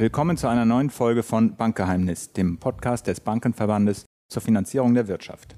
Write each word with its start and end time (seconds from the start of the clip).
Willkommen 0.00 0.38
zu 0.38 0.48
einer 0.48 0.64
neuen 0.64 0.88
Folge 0.88 1.22
von 1.22 1.56
Bankgeheimnis, 1.56 2.32
dem 2.32 2.56
Podcast 2.56 3.06
des 3.06 3.20
Bankenverbandes 3.20 4.06
zur 4.30 4.40
Finanzierung 4.40 4.94
der 4.94 5.08
Wirtschaft. 5.08 5.56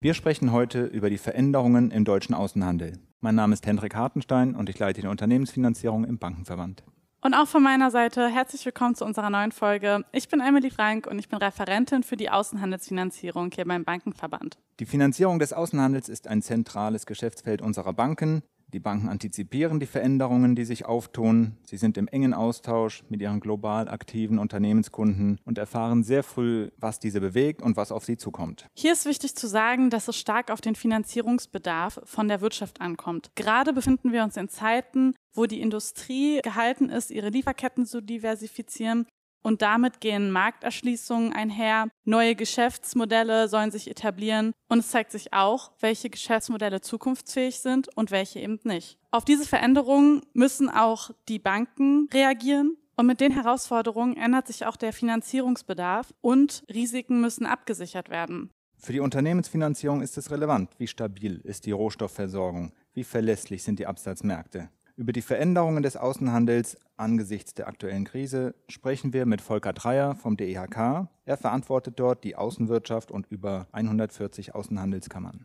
Wir 0.00 0.14
sprechen 0.14 0.50
heute 0.50 0.84
über 0.84 1.10
die 1.10 1.18
Veränderungen 1.18 1.90
im 1.90 2.06
deutschen 2.06 2.34
Außenhandel. 2.34 2.98
Mein 3.20 3.34
Name 3.34 3.52
ist 3.52 3.66
Hendrik 3.66 3.94
Hartenstein 3.94 4.54
und 4.54 4.70
ich 4.70 4.78
leite 4.78 5.02
die 5.02 5.08
Unternehmensfinanzierung 5.08 6.04
im 6.04 6.16
Bankenverband. 6.16 6.82
Und 7.20 7.34
auch 7.34 7.46
von 7.46 7.62
meiner 7.62 7.90
Seite 7.90 8.28
herzlich 8.28 8.64
willkommen 8.64 8.94
zu 8.94 9.04
unserer 9.04 9.28
neuen 9.28 9.52
Folge. 9.52 10.06
Ich 10.10 10.26
bin 10.30 10.40
Emily 10.40 10.70
Frank 10.70 11.06
und 11.06 11.18
ich 11.18 11.28
bin 11.28 11.38
Referentin 11.38 12.02
für 12.02 12.16
die 12.16 12.30
Außenhandelsfinanzierung 12.30 13.50
hier 13.54 13.66
beim 13.66 13.84
Bankenverband. 13.84 14.56
Die 14.80 14.86
Finanzierung 14.86 15.38
des 15.38 15.52
Außenhandels 15.52 16.08
ist 16.08 16.28
ein 16.28 16.40
zentrales 16.40 17.04
Geschäftsfeld 17.04 17.60
unserer 17.60 17.92
Banken. 17.92 18.42
Die 18.72 18.80
Banken 18.80 19.10
antizipieren 19.10 19.80
die 19.80 19.86
Veränderungen, 19.86 20.54
die 20.54 20.64
sich 20.64 20.86
auftun. 20.86 21.58
Sie 21.64 21.76
sind 21.76 21.98
im 21.98 22.08
engen 22.08 22.32
Austausch 22.32 23.04
mit 23.10 23.20
ihren 23.20 23.40
global 23.40 23.86
aktiven 23.86 24.38
Unternehmenskunden 24.38 25.38
und 25.44 25.58
erfahren 25.58 26.02
sehr 26.02 26.22
früh, 26.22 26.70
was 26.78 26.98
diese 26.98 27.20
bewegt 27.20 27.60
und 27.60 27.76
was 27.76 27.92
auf 27.92 28.06
sie 28.06 28.16
zukommt. 28.16 28.66
Hier 28.74 28.94
ist 28.94 29.04
wichtig 29.04 29.36
zu 29.36 29.46
sagen, 29.46 29.90
dass 29.90 30.08
es 30.08 30.16
stark 30.16 30.50
auf 30.50 30.62
den 30.62 30.74
Finanzierungsbedarf 30.74 32.00
von 32.04 32.28
der 32.28 32.40
Wirtschaft 32.40 32.80
ankommt. 32.80 33.30
Gerade 33.34 33.74
befinden 33.74 34.12
wir 34.12 34.24
uns 34.24 34.38
in 34.38 34.48
Zeiten, 34.48 35.14
wo 35.34 35.44
die 35.44 35.60
Industrie 35.60 36.40
gehalten 36.42 36.88
ist, 36.88 37.10
ihre 37.10 37.28
Lieferketten 37.28 37.84
zu 37.84 38.00
diversifizieren 38.00 39.06
und 39.42 39.62
damit 39.62 40.00
gehen 40.00 40.30
Markterschließungen 40.30 41.32
einher, 41.32 41.88
neue 42.04 42.34
Geschäftsmodelle 42.34 43.48
sollen 43.48 43.70
sich 43.70 43.90
etablieren 43.90 44.52
und 44.68 44.78
es 44.78 44.90
zeigt 44.90 45.12
sich 45.12 45.32
auch, 45.32 45.72
welche 45.80 46.10
Geschäftsmodelle 46.10 46.80
zukunftsfähig 46.80 47.60
sind 47.60 47.94
und 47.96 48.10
welche 48.10 48.40
eben 48.40 48.60
nicht. 48.64 48.98
Auf 49.10 49.24
diese 49.24 49.46
Veränderungen 49.46 50.22
müssen 50.32 50.70
auch 50.70 51.10
die 51.28 51.38
Banken 51.38 52.08
reagieren 52.12 52.76
und 52.96 53.06
mit 53.06 53.20
den 53.20 53.32
Herausforderungen 53.32 54.16
ändert 54.16 54.46
sich 54.46 54.66
auch 54.66 54.76
der 54.76 54.92
Finanzierungsbedarf 54.92 56.14
und 56.20 56.64
Risiken 56.72 57.20
müssen 57.20 57.46
abgesichert 57.46 58.10
werden. 58.10 58.50
Für 58.78 58.92
die 58.92 59.00
Unternehmensfinanzierung 59.00 60.02
ist 60.02 60.18
es 60.18 60.30
relevant, 60.30 60.70
wie 60.78 60.88
stabil 60.88 61.40
ist 61.44 61.66
die 61.66 61.70
Rohstoffversorgung, 61.70 62.72
wie 62.94 63.04
verlässlich 63.04 63.62
sind 63.62 63.78
die 63.78 63.86
Absatzmärkte. 63.86 64.70
Über 64.94 65.12
die 65.12 65.22
Veränderungen 65.22 65.82
des 65.82 65.96
Außenhandels 65.96 66.76
angesichts 66.98 67.54
der 67.54 67.66
aktuellen 67.66 68.04
Krise 68.04 68.54
sprechen 68.68 69.14
wir 69.14 69.24
mit 69.24 69.40
Volker 69.40 69.72
Dreier 69.72 70.14
vom 70.14 70.36
DEHK. 70.36 71.08
Er 71.24 71.36
verantwortet 71.38 71.98
dort 71.98 72.24
die 72.24 72.36
Außenwirtschaft 72.36 73.10
und 73.10 73.26
über 73.30 73.68
140 73.72 74.54
Außenhandelskammern. 74.54 75.40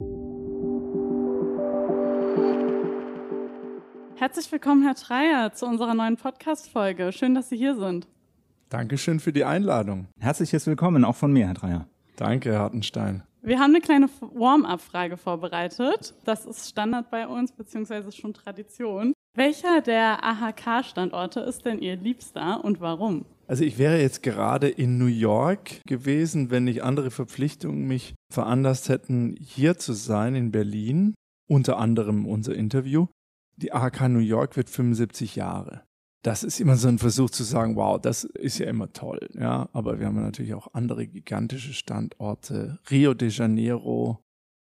Herzlich 4.18 4.52
willkommen, 4.52 4.84
Herr 4.84 4.95
Dreier, 4.95 5.53
zu 5.53 5.66
unserer 5.66 5.94
neuen 5.94 6.18
Podcast-Folge. 6.18 7.14
Schön, 7.14 7.34
dass 7.34 7.48
Sie 7.48 7.58
hier 7.58 7.78
sind. 7.78 8.06
Dankeschön 8.68 9.22
für 9.22 9.31
die 9.31 9.45
Einladung. 9.45 10.08
Herzliches 10.20 10.68
Willkommen 10.68 11.06
auch 11.06 11.16
von 11.16 11.31
mir, 11.31 11.48
Herr 11.48 11.53
Dreier. 11.53 11.88
Danke, 12.18 12.52
Herr 12.52 12.59
Hartenstein. 12.59 13.23
Wir 13.42 13.59
haben 13.59 13.73
eine 13.73 13.80
kleine 13.80 14.09
Warm-up-Frage 14.20 15.16
vorbereitet. 15.16 16.16
Das 16.25 16.45
ist 16.45 16.68
Standard 16.68 17.09
bei 17.12 17.25
uns, 17.28 17.53
beziehungsweise 17.53 18.12
schon 18.12 18.34
Tradition. 18.34 19.14
Welcher 19.38 19.82
der 19.82 20.24
AHK-Standorte 20.24 21.42
ist 21.42 21.64
denn 21.64 21.78
Ihr 21.78 21.96
liebster 21.96 22.66
und 22.66 22.82
warum? 22.82 23.24
Also 23.46 23.64
ich 23.64 23.78
wäre 23.78 24.02
jetzt 24.02 24.24
gerade 24.24 24.68
in 24.68 24.98
New 24.98 25.06
York 25.06 25.86
gewesen, 25.86 26.50
wenn 26.50 26.64
nicht 26.64 26.82
andere 26.82 27.12
Verpflichtungen 27.12 27.86
mich 27.86 28.16
veranlasst 28.34 28.90
hätten, 28.90 29.36
hier 29.40 29.78
zu 29.78 29.94
sein 29.94 30.34
in 30.34 30.50
Berlin. 30.50 31.14
Unter 31.48 31.78
anderem 31.78 32.26
unser 32.26 32.56
Interview. 32.56 33.06
Die 33.58 33.74
AHK 33.74 34.10
New 34.10 34.18
York 34.18 34.58
wird 34.58 34.72
75 34.72 35.36
Jahre. 35.36 35.84
Das 36.24 36.44
ist 36.44 36.60
immer 36.60 36.76
so 36.76 36.88
ein 36.88 36.98
Versuch 36.98 37.30
zu 37.30 37.44
sagen, 37.44 37.76
wow, 37.76 38.02
das 38.02 38.24
ist 38.24 38.58
ja 38.58 38.66
immer 38.66 38.92
toll. 38.92 39.30
Ja, 39.34 39.70
aber 39.72 40.00
wir 40.00 40.08
haben 40.08 40.20
natürlich 40.20 40.56
auch 40.56 40.74
andere 40.74 41.06
gigantische 41.06 41.74
Standorte. 41.74 42.80
Rio 42.90 43.14
de 43.14 43.30
Janeiro, 43.30 44.20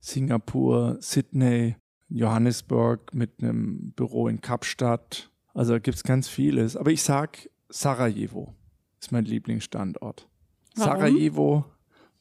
Singapur, 0.03 0.97
Sydney, 0.99 1.77
Johannesburg 2.09 3.13
mit 3.13 3.41
einem 3.41 3.91
Büro 3.91 4.27
in 4.27 4.41
Kapstadt. 4.41 5.31
Also 5.53 5.79
gibt 5.79 5.97
es 5.97 6.03
ganz 6.03 6.27
vieles. 6.27 6.75
Aber 6.75 6.91
ich 6.91 7.03
sag 7.03 7.49
Sarajevo 7.69 8.53
ist 8.99 9.11
mein 9.11 9.25
Lieblingsstandort. 9.25 10.27
Warum? 10.75 10.99
Sarajevo, 10.99 11.65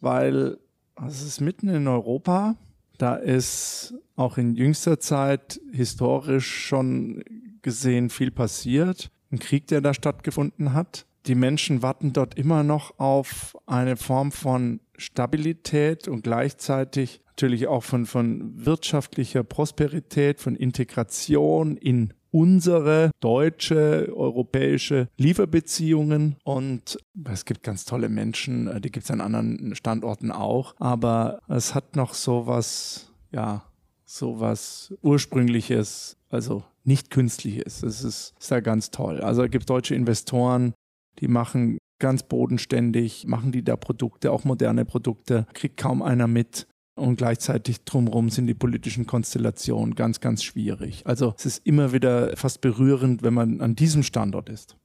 weil 0.01 0.59
es 1.07 1.23
ist 1.23 1.41
mitten 1.41 1.69
in 1.69 1.89
Europa. 1.89 2.57
Da 2.99 3.15
ist 3.15 3.95
auch 4.17 4.39
in 4.39 4.55
jüngster 4.55 4.99
Zeit 4.99 5.61
historisch 5.73 6.67
schon 6.67 7.23
gesehen 7.63 8.11
viel 8.11 8.31
passiert. 8.31 9.11
Ein 9.31 9.39
Krieg, 9.39 9.67
der 9.69 9.81
da 9.81 9.95
stattgefunden 9.95 10.73
hat. 10.73 11.07
Die 11.29 11.35
Menschen 11.35 11.83
warten 11.83 12.15
dort 12.15 12.39
immer 12.39 12.63
noch 12.63 12.99
auf 12.99 13.55
eine 13.67 13.97
Form 13.97 14.33
von 14.33 14.81
Stabilität 14.97 16.09
und 16.09 16.23
gleichzeitig 16.23 17.21
natürlich 17.27 17.67
auch 17.67 17.85
von, 17.85 18.07
von 18.07 18.65
wirtschaftlicher 18.65 19.45
Prosperität, 19.45 20.41
von 20.41 20.57
Integration 20.57 21.77
in 21.77 22.15
unsere 22.31 23.11
deutsche, 23.21 24.11
europäische 24.15 25.09
Lieferbeziehungen. 25.19 26.37
Und 26.45 26.99
es 27.31 27.45
gibt 27.45 27.63
ganz 27.63 27.85
tolle 27.85 28.09
Menschen, 28.09 28.67
äh, 28.67 28.81
die 28.81 28.91
gibt 28.91 29.05
es 29.05 29.11
an 29.11 29.21
anderen 29.21 29.75
Standorten 29.75 30.33
auch. 30.33 30.75
Aber 30.79 31.41
es 31.47 31.75
hat 31.75 31.95
noch 31.95 32.15
so 32.15 32.47
was, 32.47 33.13
ja, 33.33 33.65
so 34.07 34.41
was 34.41 34.95
Ursprüngliches, 35.03 36.17
also 36.31 36.65
nicht 36.85 37.11
Künstliches. 37.11 37.83
Es 37.83 38.03
ist, 38.03 38.35
ist 38.41 38.51
da 38.51 38.61
ganz 38.61 38.91
toll. 38.91 39.21
Also 39.21 39.45
es 39.45 39.51
gibt 39.51 39.69
deutsche 39.69 39.95
Investoren, 39.95 40.73
die 41.21 41.29
machen 41.29 41.79
ganz 41.99 42.23
bodenständig, 42.23 43.27
machen 43.27 43.53
die 43.53 43.65
da 43.65 43.77
Produkte, 43.77 44.33
auch 44.33 44.45
moderne 44.45 44.85
Produkte, 44.85 45.47
kriegt 45.53 45.77
kaum 45.77 46.03
einer 46.03 46.27
mit. 46.27 46.67
Und 46.95 47.17
gleichzeitig 47.17 47.85
drumherum 47.85 48.29
sind 48.29 48.49
die 48.49 48.55
politischen 48.55 49.07
Konstellationen 49.07 49.95
ganz, 49.95 50.21
ganz 50.21 50.43
schwierig. 50.43 51.07
Also 51.07 51.35
es 51.39 51.47
ist 51.47 51.67
immer 51.67 51.93
wieder 51.93 52.37
fast 52.37 52.61
berührend, 52.61 53.23
wenn 53.23 53.35
man 53.35 53.61
an 53.61 53.77
diesem 53.77 54.03
Standort 54.03 54.49
ist. 54.49 54.77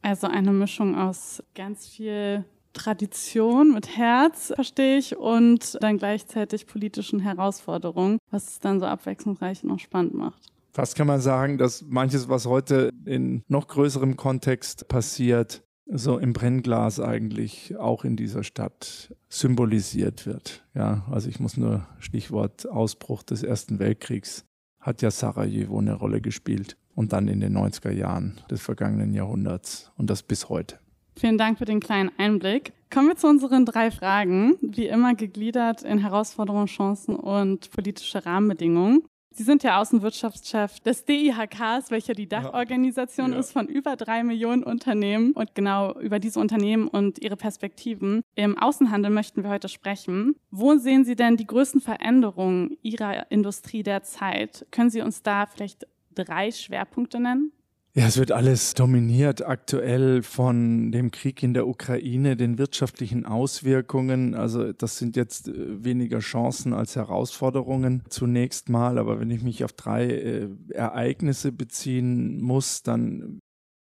Also 0.00 0.26
eine 0.26 0.52
Mischung 0.52 0.96
aus 0.96 1.42
ganz 1.54 1.86
viel 1.86 2.44
Tradition 2.72 3.74
mit 3.74 3.96
Herz, 3.96 4.52
verstehe 4.54 4.96
ich, 4.96 5.16
und 5.16 5.76
dann 5.82 5.98
gleichzeitig 5.98 6.66
politischen 6.66 7.20
Herausforderungen, 7.20 8.18
was 8.30 8.48
es 8.48 8.60
dann 8.60 8.80
so 8.80 8.86
abwechslungsreich 8.86 9.62
und 9.62 9.70
auch 9.72 9.78
spannend 9.78 10.14
macht. 10.14 10.51
Fast 10.72 10.96
kann 10.96 11.06
man 11.06 11.20
sagen, 11.20 11.58
dass 11.58 11.82
manches, 11.82 12.28
was 12.28 12.46
heute 12.46 12.90
in 13.04 13.42
noch 13.46 13.68
größerem 13.68 14.16
Kontext 14.16 14.88
passiert, 14.88 15.62
so 15.86 16.18
im 16.18 16.32
Brennglas 16.32 16.98
eigentlich 16.98 17.76
auch 17.76 18.04
in 18.04 18.16
dieser 18.16 18.42
Stadt 18.42 19.14
symbolisiert 19.28 20.24
wird. 20.24 20.64
Ja, 20.74 21.04
also 21.10 21.28
ich 21.28 21.40
muss 21.40 21.58
nur 21.58 21.86
Stichwort 21.98 22.66
Ausbruch 22.66 23.22
des 23.22 23.42
Ersten 23.42 23.78
Weltkriegs 23.78 24.46
hat 24.80 25.00
ja 25.00 25.10
Sarajevo 25.10 25.78
eine 25.78 25.94
Rolle 25.94 26.20
gespielt 26.20 26.76
und 26.94 27.12
dann 27.12 27.28
in 27.28 27.40
den 27.40 27.56
90er 27.56 27.92
Jahren 27.92 28.40
des 28.50 28.60
vergangenen 28.60 29.14
Jahrhunderts 29.14 29.92
und 29.96 30.10
das 30.10 30.22
bis 30.22 30.48
heute. 30.48 30.78
Vielen 31.16 31.38
Dank 31.38 31.58
für 31.58 31.66
den 31.66 31.80
kleinen 31.80 32.10
Einblick. 32.18 32.72
Kommen 32.90 33.08
wir 33.08 33.16
zu 33.16 33.28
unseren 33.28 33.64
drei 33.64 33.90
Fragen, 33.90 34.56
wie 34.60 34.86
immer 34.86 35.14
gegliedert 35.14 35.82
in 35.82 35.98
Herausforderungen, 35.98 36.66
Chancen 36.66 37.14
und 37.14 37.70
politische 37.70 38.24
Rahmenbedingungen. 38.24 39.02
Sie 39.34 39.42
sind 39.44 39.62
ja 39.62 39.80
Außenwirtschaftschef 39.80 40.80
des 40.80 41.04
DIHKs, 41.04 41.90
welcher 41.90 42.14
die 42.14 42.28
Dachorganisation 42.28 43.32
Ja. 43.32 43.38
ist 43.38 43.52
von 43.52 43.66
über 43.66 43.96
drei 43.96 44.22
Millionen 44.22 44.62
Unternehmen. 44.62 45.32
Und 45.32 45.54
genau 45.54 45.98
über 45.98 46.18
diese 46.18 46.38
Unternehmen 46.40 46.88
und 46.88 47.18
ihre 47.22 47.36
Perspektiven 47.36 48.22
im 48.34 48.58
Außenhandel 48.58 49.10
möchten 49.10 49.42
wir 49.42 49.50
heute 49.50 49.68
sprechen. 49.68 50.34
Wo 50.50 50.76
sehen 50.76 51.04
Sie 51.04 51.16
denn 51.16 51.36
die 51.36 51.46
größten 51.46 51.80
Veränderungen 51.80 52.76
Ihrer 52.82 53.30
Industrie 53.30 53.82
derzeit? 53.82 54.66
Können 54.70 54.90
Sie 54.90 55.00
uns 55.00 55.22
da 55.22 55.46
vielleicht 55.46 55.86
drei 56.14 56.50
Schwerpunkte 56.50 57.20
nennen? 57.20 57.52
Ja, 57.94 58.06
es 58.06 58.16
wird 58.16 58.32
alles 58.32 58.72
dominiert 58.72 59.46
aktuell 59.46 60.22
von 60.22 60.92
dem 60.92 61.10
Krieg 61.10 61.42
in 61.42 61.52
der 61.52 61.68
Ukraine, 61.68 62.38
den 62.38 62.56
wirtschaftlichen 62.56 63.26
Auswirkungen. 63.26 64.34
Also 64.34 64.72
das 64.72 64.96
sind 64.96 65.14
jetzt 65.14 65.48
äh, 65.48 65.84
weniger 65.84 66.20
Chancen 66.20 66.72
als 66.72 66.96
Herausforderungen 66.96 68.02
zunächst 68.08 68.70
mal. 68.70 68.96
Aber 68.96 69.20
wenn 69.20 69.30
ich 69.30 69.42
mich 69.42 69.62
auf 69.62 69.74
drei 69.74 70.06
äh, 70.06 70.48
Ereignisse 70.70 71.52
beziehen 71.52 72.40
muss, 72.40 72.82
dann 72.82 73.40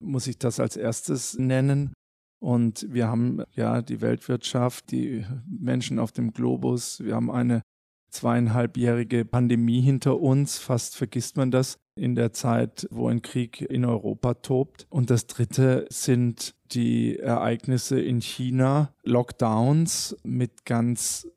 muss 0.03 0.27
ich 0.27 0.39
das 0.39 0.59
als 0.59 0.79
erstes 0.79 1.37
nennen. 1.37 1.93
Und 2.43 2.87
wir 2.91 3.09
haben 3.09 3.43
ja 3.53 3.83
die 3.83 4.01
Weltwirtschaft, 4.01 4.91
die 4.91 5.27
Menschen 5.47 5.99
auf 5.99 6.13
dem 6.13 6.33
Globus. 6.33 7.05
Wir 7.05 7.15
haben 7.15 7.31
eine 7.31 7.61
zweieinhalbjährige 8.11 9.27
Pandemie 9.27 9.83
hinter 9.83 10.19
uns. 10.19 10.59
Fast 10.59 10.97
vergisst 10.97 11.37
man 11.37 11.51
das 11.51 11.77
in 11.95 12.15
der 12.15 12.33
Zeit, 12.33 12.87
wo 12.91 13.09
ein 13.09 13.23
Krieg 13.23 13.61
in 13.61 13.85
Europa 13.85 14.35
tobt. 14.35 14.87
Und 14.89 15.11
das 15.11 15.27
dritte 15.27 15.87
sind 15.91 16.55
die 16.73 17.19
Ereignisse 17.19 18.01
in 18.01 18.21
China, 18.21 18.95
Lockdowns 19.05 20.17
mit 20.23 20.65
ganz 20.65 21.29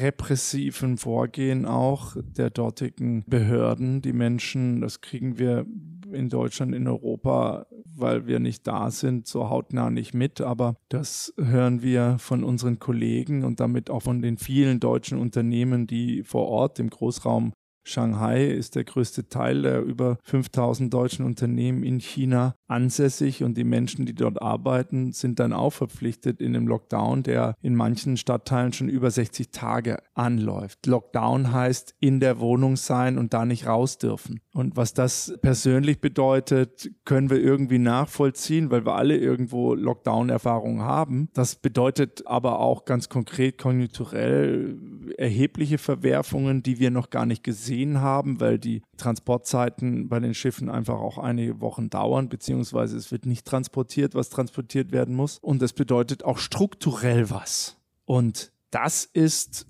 repressiven 0.00 0.98
Vorgehen 0.98 1.64
auch 1.64 2.16
der 2.20 2.50
dortigen 2.50 3.24
Behörden. 3.26 4.02
Die 4.02 4.12
Menschen, 4.12 4.80
das 4.80 5.00
kriegen 5.00 5.38
wir 5.38 5.66
in 6.12 6.28
Deutschland, 6.28 6.74
in 6.74 6.88
Europa 6.88 7.66
weil 7.98 8.26
wir 8.26 8.38
nicht 8.38 8.66
da 8.66 8.90
sind, 8.90 9.26
so 9.26 9.50
hautnah 9.50 9.90
nicht 9.90 10.14
mit. 10.14 10.40
Aber 10.40 10.76
das 10.88 11.34
hören 11.36 11.82
wir 11.82 12.16
von 12.18 12.44
unseren 12.44 12.78
Kollegen 12.78 13.44
und 13.44 13.60
damit 13.60 13.90
auch 13.90 14.02
von 14.02 14.22
den 14.22 14.38
vielen 14.38 14.80
deutschen 14.80 15.18
Unternehmen, 15.18 15.86
die 15.86 16.22
vor 16.22 16.46
Ort 16.48 16.78
im 16.78 16.90
Großraum 16.90 17.52
Shanghai 17.88 18.46
ist 18.46 18.76
der 18.76 18.84
größte 18.84 19.28
Teil 19.28 19.62
der 19.62 19.82
über 19.82 20.18
5000 20.24 20.92
deutschen 20.92 21.24
Unternehmen 21.24 21.82
in 21.82 22.00
China 22.00 22.54
ansässig 22.66 23.42
und 23.42 23.56
die 23.56 23.64
Menschen, 23.64 24.04
die 24.04 24.14
dort 24.14 24.42
arbeiten, 24.42 25.12
sind 25.12 25.40
dann 25.40 25.52
auch 25.52 25.72
verpflichtet 25.72 26.40
in 26.40 26.54
einem 26.54 26.68
Lockdown, 26.68 27.22
der 27.22 27.54
in 27.62 27.74
manchen 27.74 28.16
Stadtteilen 28.16 28.72
schon 28.72 28.88
über 28.88 29.10
60 29.10 29.50
Tage 29.50 29.98
anläuft. 30.14 30.86
Lockdown 30.86 31.52
heißt 31.52 31.94
in 31.98 32.20
der 32.20 32.40
Wohnung 32.40 32.76
sein 32.76 33.18
und 33.18 33.32
da 33.32 33.44
nicht 33.44 33.66
raus 33.66 33.98
dürfen. 33.98 34.40
Und 34.52 34.76
was 34.76 34.92
das 34.92 35.34
persönlich 35.40 36.00
bedeutet, 36.00 36.90
können 37.04 37.30
wir 37.30 37.40
irgendwie 37.40 37.78
nachvollziehen, 37.78 38.70
weil 38.70 38.84
wir 38.84 38.96
alle 38.96 39.16
irgendwo 39.16 39.74
Lockdown-Erfahrungen 39.74 40.82
haben. 40.82 41.28
Das 41.32 41.56
bedeutet 41.56 42.26
aber 42.26 42.58
auch 42.58 42.84
ganz 42.84 43.08
konkret 43.08 43.56
konjunkturell 43.56 44.76
erhebliche 45.16 45.78
Verwerfungen, 45.78 46.62
die 46.62 46.78
wir 46.78 46.90
noch 46.90 47.10
gar 47.10 47.26
nicht 47.26 47.42
gesehen 47.42 48.00
haben, 48.00 48.40
weil 48.40 48.58
die 48.58 48.82
Transportzeiten 48.96 50.08
bei 50.08 50.20
den 50.20 50.34
Schiffen 50.34 50.68
einfach 50.68 50.98
auch 51.00 51.18
einige 51.18 51.60
Wochen 51.60 51.90
dauern, 51.90 52.28
beziehungsweise 52.28 52.96
es 52.96 53.10
wird 53.12 53.26
nicht 53.26 53.46
transportiert, 53.46 54.14
was 54.14 54.30
transportiert 54.30 54.92
werden 54.92 55.14
muss. 55.14 55.38
Und 55.38 55.62
das 55.62 55.72
bedeutet 55.72 56.24
auch 56.24 56.38
strukturell 56.38 57.30
was. 57.30 57.76
Und 58.04 58.52
das 58.70 59.04
ist 59.04 59.66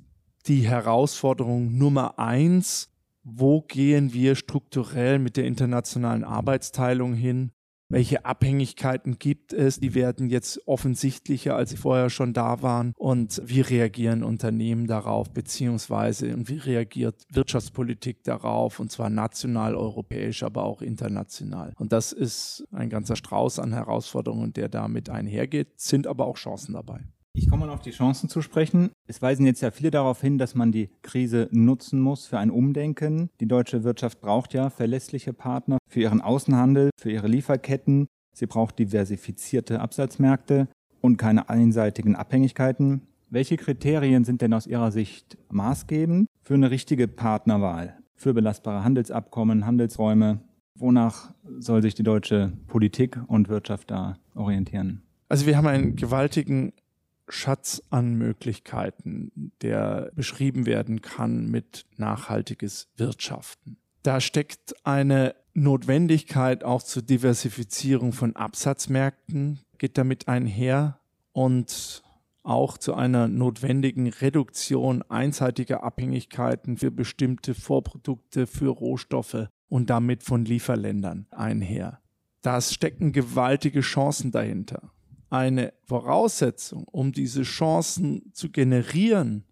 die 0.46 0.66
Herausforderung 0.66 1.76
Nummer 1.76 2.18
eins. 2.18 2.90
Wo 3.22 3.60
gehen 3.60 4.14
wir 4.14 4.36
strukturell 4.36 5.18
mit 5.18 5.36
der 5.36 5.44
internationalen 5.44 6.24
Arbeitsteilung 6.24 7.12
hin? 7.12 7.52
Welche 7.90 8.26
Abhängigkeiten 8.26 9.18
gibt 9.18 9.54
es? 9.54 9.80
Die 9.80 9.94
werden 9.94 10.28
jetzt 10.28 10.60
offensichtlicher, 10.66 11.56
als 11.56 11.70
sie 11.70 11.78
vorher 11.78 12.10
schon 12.10 12.34
da 12.34 12.60
waren. 12.60 12.92
Und 12.98 13.40
wie 13.44 13.62
reagieren 13.62 14.22
Unternehmen 14.22 14.86
darauf, 14.86 15.30
beziehungsweise 15.30 16.34
und 16.34 16.50
wie 16.50 16.58
reagiert 16.58 17.26
Wirtschaftspolitik 17.32 18.24
darauf, 18.24 18.78
und 18.78 18.92
zwar 18.92 19.08
national, 19.08 19.74
europäisch, 19.74 20.42
aber 20.42 20.64
auch 20.64 20.82
international. 20.82 21.72
Und 21.76 21.92
das 21.92 22.12
ist 22.12 22.66
ein 22.72 22.90
ganzer 22.90 23.16
Strauß 23.16 23.58
an 23.58 23.72
Herausforderungen, 23.72 24.52
der 24.52 24.68
damit 24.68 25.08
einhergeht, 25.08 25.80
sind 25.80 26.06
aber 26.06 26.26
auch 26.26 26.36
Chancen 26.36 26.74
dabei. 26.74 27.00
Ich 27.38 27.48
komme 27.48 27.66
mal 27.66 27.72
auf 27.72 27.82
die 27.82 27.92
Chancen 27.92 28.28
zu 28.28 28.42
sprechen. 28.42 28.90
Es 29.06 29.22
weisen 29.22 29.46
jetzt 29.46 29.60
ja 29.60 29.70
viele 29.70 29.92
darauf 29.92 30.20
hin, 30.20 30.38
dass 30.38 30.56
man 30.56 30.72
die 30.72 30.90
Krise 31.02 31.48
nutzen 31.52 32.00
muss 32.00 32.26
für 32.26 32.36
ein 32.36 32.50
Umdenken. 32.50 33.30
Die 33.38 33.46
deutsche 33.46 33.84
Wirtschaft 33.84 34.20
braucht 34.20 34.54
ja 34.54 34.70
verlässliche 34.70 35.32
Partner 35.32 35.78
für 35.88 36.00
ihren 36.00 36.20
Außenhandel, 36.20 36.90
für 36.98 37.12
ihre 37.12 37.28
Lieferketten. 37.28 38.08
Sie 38.34 38.46
braucht 38.46 38.80
diversifizierte 38.80 39.80
Absatzmärkte 39.80 40.66
und 41.00 41.16
keine 41.16 41.48
einseitigen 41.48 42.16
Abhängigkeiten. 42.16 43.02
Welche 43.30 43.56
Kriterien 43.56 44.24
sind 44.24 44.42
denn 44.42 44.52
aus 44.52 44.66
Ihrer 44.66 44.90
Sicht 44.90 45.38
maßgebend 45.52 46.26
für 46.42 46.54
eine 46.54 46.72
richtige 46.72 47.06
Partnerwahl, 47.06 47.98
für 48.16 48.34
belastbare 48.34 48.82
Handelsabkommen, 48.82 49.64
Handelsräume? 49.64 50.40
Wonach 50.74 51.32
soll 51.60 51.82
sich 51.82 51.94
die 51.94 52.02
deutsche 52.02 52.52
Politik 52.66 53.16
und 53.28 53.48
Wirtschaft 53.48 53.92
da 53.92 54.16
orientieren? 54.34 55.02
Also 55.28 55.46
wir 55.46 55.56
haben 55.56 55.66
einen 55.68 55.94
gewaltigen 55.94 56.72
Schatz 57.28 57.82
an 57.90 58.14
Möglichkeiten, 58.14 59.52
der 59.62 60.10
beschrieben 60.14 60.66
werden 60.66 61.02
kann 61.02 61.46
mit 61.46 61.86
nachhaltiges 61.96 62.88
Wirtschaften. 62.96 63.78
Da 64.02 64.20
steckt 64.20 64.74
eine 64.86 65.34
Notwendigkeit 65.54 66.64
auch 66.64 66.82
zur 66.82 67.02
Diversifizierung 67.02 68.12
von 68.12 68.36
Absatzmärkten, 68.36 69.60
geht 69.78 69.98
damit 69.98 70.28
einher 70.28 71.00
und 71.32 72.02
auch 72.42 72.78
zu 72.78 72.94
einer 72.94 73.28
notwendigen 73.28 74.08
Reduktion 74.08 75.02
einseitiger 75.02 75.82
Abhängigkeiten 75.82 76.78
für 76.78 76.90
bestimmte 76.90 77.54
Vorprodukte, 77.54 78.46
für 78.46 78.70
Rohstoffe 78.70 79.48
und 79.68 79.90
damit 79.90 80.22
von 80.22 80.44
Lieferländern 80.44 81.26
einher. 81.30 82.00
Da 82.40 82.60
stecken 82.60 83.12
gewaltige 83.12 83.80
Chancen 83.80 84.30
dahinter 84.30 84.92
eine 85.30 85.72
Voraussetzung, 85.84 86.84
um 86.84 87.12
diese 87.12 87.42
Chancen 87.42 88.30
zu 88.32 88.50
generieren, 88.50 89.44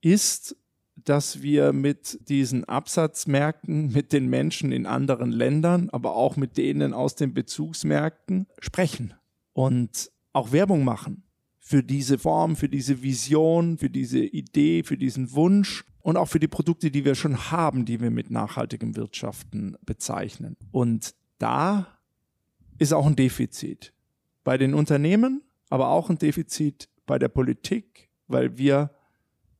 ist, 0.00 0.56
dass 0.96 1.42
wir 1.42 1.72
mit 1.72 2.28
diesen 2.28 2.64
Absatzmärkten, 2.64 3.92
mit 3.92 4.12
den 4.12 4.26
Menschen 4.26 4.72
in 4.72 4.86
anderen 4.86 5.30
Ländern, 5.30 5.90
aber 5.90 6.16
auch 6.16 6.36
mit 6.36 6.56
denen 6.56 6.92
aus 6.92 7.14
den 7.14 7.34
Bezugsmärkten 7.34 8.46
sprechen 8.58 9.14
und 9.52 10.10
auch 10.32 10.52
Werbung 10.52 10.84
machen 10.84 11.22
für 11.58 11.82
diese 11.82 12.18
Form, 12.18 12.56
für 12.56 12.68
diese 12.68 13.02
Vision, 13.02 13.78
für 13.78 13.90
diese 13.90 14.20
Idee, 14.20 14.82
für 14.82 14.96
diesen 14.96 15.32
Wunsch 15.32 15.84
und 16.00 16.16
auch 16.16 16.28
für 16.28 16.40
die 16.40 16.48
Produkte, 16.48 16.90
die 16.90 17.04
wir 17.04 17.14
schon 17.14 17.50
haben, 17.50 17.84
die 17.84 18.00
wir 18.00 18.10
mit 18.10 18.30
nachhaltigem 18.30 18.96
Wirtschaften 18.96 19.76
bezeichnen. 19.84 20.56
Und 20.70 21.14
da 21.38 21.98
ist 22.78 22.92
auch 22.92 23.06
ein 23.06 23.16
Defizit 23.16 23.92
bei 24.48 24.56
den 24.56 24.72
Unternehmen, 24.72 25.42
aber 25.68 25.90
auch 25.90 26.08
ein 26.08 26.16
Defizit 26.16 26.88
bei 27.04 27.18
der 27.18 27.28
Politik, 27.28 28.08
weil 28.28 28.56
wir 28.56 28.92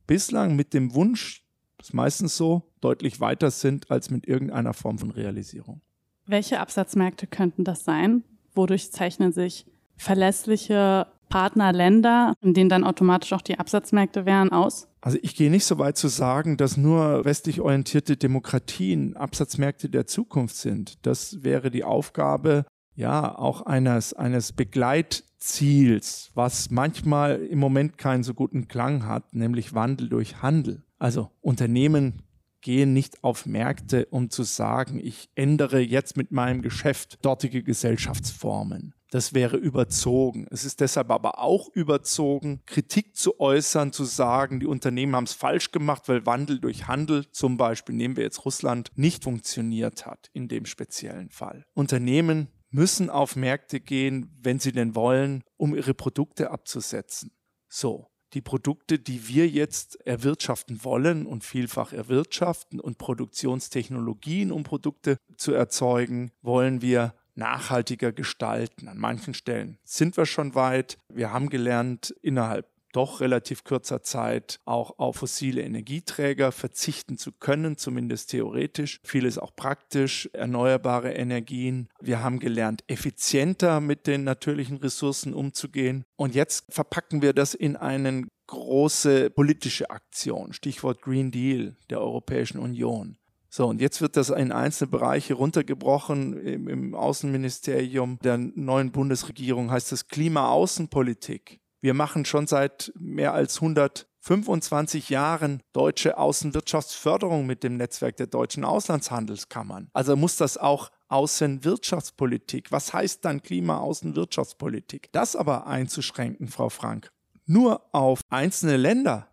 bislang 0.06 0.56
mit 0.56 0.73
dem 0.73 0.94
Wunsch, 0.94 1.44
das 1.76 1.88
ist 1.88 1.93
meistens 1.93 2.38
so, 2.38 2.62
deutlich 2.81 3.20
weiter 3.20 3.50
sind 3.50 3.90
als 3.90 4.08
mit 4.08 4.26
irgendeiner 4.26 4.73
Form 4.73 4.99
von 4.99 5.11
Realisierung. 5.11 5.82
Welche 6.25 6.58
Absatzmärkte 6.58 7.26
könnten 7.26 7.64
das 7.64 7.85
sein? 7.85 8.25
Wodurch 8.55 8.90
zeichnen 8.90 9.31
sich 9.31 9.67
verlässliche 9.99 11.06
Partnerländer, 11.29 12.32
in 12.41 12.55
denen 12.55 12.70
dann 12.70 12.84
automatisch 12.84 13.34
auch 13.34 13.43
die 13.43 13.58
Absatzmärkte 13.58 14.25
wären, 14.25 14.52
aus? 14.52 14.88
Also 15.02 15.19
ich 15.20 15.37
gehe 15.37 15.50
nicht 15.50 15.67
so 15.67 15.79
weit 15.79 15.99
zu 15.99 16.08
sagen, 16.08 16.56
dass 16.56 16.79
nur 16.79 17.26
westlich 17.26 17.61
orientierte 17.61 18.17
Demokratien 18.17 19.19
Absatzmärkte 19.19 19.91
der 19.91 20.06
Zukunft 20.06 20.56
sind. 20.56 21.05
Das 21.05 21.43
wäre 21.44 21.70
die 21.70 21.84
Aufgabe 21.84 22.64
ja, 22.99 23.39
auch 23.39 23.62
eines, 23.62 24.12
eines 24.12 24.53
Begleitziels, 24.53 26.33
was 26.35 26.69
manchmal 26.71 27.37
im 27.37 27.61
Moment 27.61 27.97
keinen 27.97 28.25
so 28.25 28.35
guten 28.35 28.67
Klang 28.67 29.06
hat, 29.06 29.35
nämlich 29.35 29.73
Wandel 29.73 30.09
durch 30.09 30.43
Handel. 30.43 30.83
Also 30.99 31.31
Unternehmen 31.41 32.23
gehen 32.61 32.93
nicht 32.93 33.23
auf 33.23 33.47
Märkte, 33.47 34.06
um 34.06 34.31
zu 34.31 34.43
sagen, 34.43 34.99
ich 35.00 35.31
ändere 35.37 35.79
jetzt 35.79 36.17
mit 36.17 36.33
meinem 36.33 36.61
Geschäft 36.61 37.25
dortige 37.25 37.62
Gesellschaftsformen. 37.62 38.94
Das 39.13 39.32
wäre 39.32 39.56
überzogen. 39.56 40.49
Es 40.51 40.65
ist 40.65 40.81
deshalb 40.81 41.13
aber 41.13 41.39
auch 41.39 41.69
überzogen, 41.72 42.63
Kritik 42.67 43.17
zu 43.17 43.39
äußern, 43.39 43.93
zu 43.93 44.03
sagen, 44.03 44.58
die 44.58 44.67
Unternehmen 44.67 45.15
haben 45.15 45.25
es 45.25 45.34
falsch 45.34 45.70
gemacht, 45.70 46.08
weil 46.08 46.27
Wandel 46.27 46.58
durch 46.58 46.89
Handel, 46.89 47.31
zum 47.31 47.56
Beispiel 47.58 47.94
nehmen 47.94 48.17
wir 48.17 48.25
jetzt 48.25 48.44
Russland, 48.44 48.91
nicht 48.96 49.22
funktioniert 49.22 50.05
hat 50.05 50.31
in 50.32 50.49
dem 50.49 50.67
speziellen 50.67 51.31
Fall. 51.31 51.65
Unternehmen 51.75 52.49
müssen 52.70 53.10
auf 53.10 53.37
Märkte 53.37 53.81
gehen, 53.81 54.31
wenn 54.41 54.58
sie 54.58 54.72
denn 54.72 54.94
wollen, 54.94 55.43
um 55.56 55.75
ihre 55.75 55.94
Produkte 55.94 56.51
abzusetzen. 56.51 57.31
So, 57.69 58.08
die 58.34 58.43
Produkte, 58.43 58.98
die 58.98 59.29
wir 59.29 59.48
jetzt 59.48 60.05
erwirtschaften 60.06 60.84
wollen 60.84 61.27
und 61.27 61.44
vielfach 61.44 61.93
erwirtschaften 61.93 62.79
und 62.79 62.98
Produktionstechnologien, 62.98 64.53
um 64.53 64.65
Produkte 64.65 65.17
zu 65.37 65.53
erzeugen, 65.53 66.31
wollen 66.43 66.82
wir 66.82 67.15
nachhaltiger 67.34 68.13
gestalten. 68.13 68.89
An 68.89 68.98
manchen 68.98 69.32
Stellen 69.32 69.79
sind 69.84 70.17
wir 70.17 70.27
schon 70.27 70.55
weit. 70.55 70.98
Wir 71.08 71.32
haben 71.32 71.48
gelernt, 71.48 72.15
innerhalb 72.20 72.67
doch 72.93 73.21
relativ 73.21 73.65
kurzer 73.65 74.03
Zeit 74.03 74.61
auch 74.65 74.99
auf 74.99 75.17
fossile 75.17 75.63
Energieträger 75.63 76.53
verzichten 76.53 77.19
zu 77.19 77.33
können, 77.33 77.77
zumindest 77.77 78.31
theoretisch. 78.31 79.01
Vieles 79.05 79.39
auch 79.39 79.55
praktisch, 79.55 80.29
erneuerbare 80.33 81.13
Energien. 81.13 81.89
Wir 82.01 82.23
haben 82.23 82.39
gelernt, 82.39 82.85
effizienter 82.87 83.81
mit 83.81 84.07
den 84.07 84.25
natürlichen 84.25 84.79
Ressourcen 84.79 85.35
umzugehen. 85.35 86.05
Und 86.17 86.35
jetzt 86.35 86.65
verpacken 86.71 87.23
wir 87.23 87.33
das 87.33 87.55
in 87.55 87.77
eine 87.77 88.27
große 88.47 89.31
politische 89.31 89.91
Aktion, 89.91 90.53
Stichwort 90.53 91.03
Green 91.03 91.31
Deal 91.31 91.77
der 91.91 92.01
Europäischen 92.01 92.59
Union. 92.59 93.19
So, 93.51 93.67
und 93.67 93.81
jetzt 93.81 94.03
wird 94.03 94.17
das 94.17 94.29
in 94.31 94.53
einzelne 94.53 94.91
Bereiche 94.91 95.35
runtergebrochen. 95.35 96.37
Im, 96.39 96.95
Außenministerium 96.95 98.19
der 98.23 98.37
neuen 98.37 98.93
Bundesregierung 98.93 99.71
heißt 99.71 99.91
das 99.93 100.09
Klimaaußenpolitik. 100.09 101.61
Wir 101.81 101.94
machen 101.94 102.25
schon 102.25 102.47
seit 102.47 102.93
mehr 102.99 103.35
als 103.35 103.56
125 103.56 105.11
Jahren 105.11 105.63
deutsche 105.73 106.19
Außenwirtschaftsförderung 106.19 107.47
mit 107.47 107.63
dem 107.63 107.77
Netzwerk 107.77 108.17
der 108.17 108.27
deutschen 108.27 108.65
Auslandshandelskammern. 108.65 109.89
Also 109.93 110.17
muss 110.17 110.37
das 110.37 110.58
auch 110.58 110.91
Außenwirtschaftspolitik. 111.08 112.73
Was 112.73 112.93
heißt 112.93 113.25
dann 113.25 113.43
Klima-Außenwirtschaftspolitik? 113.43 115.11
Das 115.13 115.37
aber 115.37 115.67
einzuschränken, 115.67 116.49
Frau 116.49 116.69
Frank, 116.69 117.13
nur 117.47 117.82
auf 117.94 118.20
einzelne 118.29 118.77
Länder, 118.77 119.29